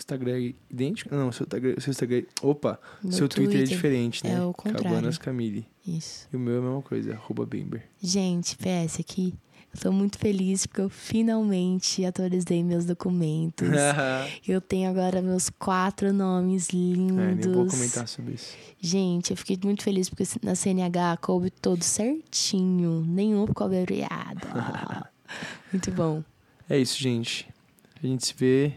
Instagram 0.03 0.37
é 0.37 0.55
idêntico? 0.71 1.15
Não, 1.15 1.33
seu 1.33 1.45
Instagram, 1.45 1.75
seu 1.79 1.91
Instagram. 1.91 2.23
Opa, 2.43 2.81
Meu 3.03 3.13
seu 3.13 3.29
Twitter, 3.29 3.61
é 3.61 3.65
diferente, 3.65 4.25
né? 4.25 4.35
é 4.35 4.43
o 4.43 4.53
contrário. 4.53 4.83
Cabanas 4.85 5.19
Camille. 5.19 5.67
Isso. 5.87 6.29
E 6.33 6.37
o 6.37 6.39
meu 6.39 6.57
é 6.57 6.59
a 6.59 6.63
mesma 6.63 6.83
coisa, 6.83 7.13
arroba 7.13 7.47
Bember. 7.47 7.83
Gente, 8.01 8.57
PS 8.57 9.01
aqui. 9.01 9.35
Eu 9.75 9.81
tô 9.81 9.91
muito 9.91 10.19
feliz 10.19 10.67
porque 10.67 10.83
eu 10.83 10.91
finalmente 10.91 12.05
atualizei 12.05 12.63
meus 12.63 12.85
documentos. 12.85 13.67
eu 14.47 14.61
tenho 14.61 14.91
agora 14.91 15.23
meus 15.23 15.49
quatro 15.49 16.13
nomes 16.13 16.69
lindos. 16.69 17.19
É, 17.19 17.35
nem 17.35 17.55
vou 17.55 17.67
comentar 17.67 18.07
sobre 18.07 18.35
isso. 18.35 18.55
Gente, 18.79 19.31
eu 19.31 19.37
fiquei 19.37 19.59
muito 19.65 19.83
feliz 19.83 20.11
porque 20.11 20.25
na 20.43 20.55
CNH 20.55 21.17
coube 21.23 21.51
todo 21.51 21.83
certinho. 21.83 23.03
Nenhum 23.09 23.47
ficou 23.47 23.67
abreviado. 23.67 24.47
muito 25.73 25.91
bom. 25.91 26.23
É 26.69 26.79
isso, 26.79 26.99
gente. 27.03 27.49
A 28.03 28.07
gente 28.07 28.27
se 28.27 28.35
vê. 28.37 28.75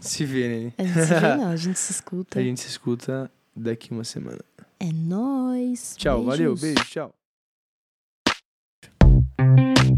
Se 0.00 0.24
vê, 0.24 0.48
né? 0.48 0.72
A 0.78 0.82
gente 0.84 1.06
se 1.06 1.14
vê, 1.14 1.36
não, 1.36 1.48
a 1.50 1.56
gente 1.56 1.78
se 1.78 1.92
escuta. 1.92 2.38
A 2.38 2.42
gente 2.42 2.60
se 2.60 2.68
escuta 2.68 3.30
daqui 3.54 3.90
uma 3.90 4.04
semana. 4.04 4.40
É 4.78 4.92
nóis. 4.92 5.94
Tchau, 5.96 6.24
valeu, 6.24 6.54
Beijos. 6.54 6.60
beijo, 6.60 6.90
tchau. 6.90 7.14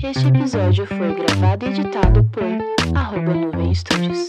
Este 0.03 0.26
episódio 0.28 0.86
foi 0.86 1.14
gravado 1.14 1.66
e 1.66 1.68
editado 1.70 2.24
por 2.24 2.44
arroba 2.96 3.34
Nuvem 3.34 3.74
Studios. 3.74 4.24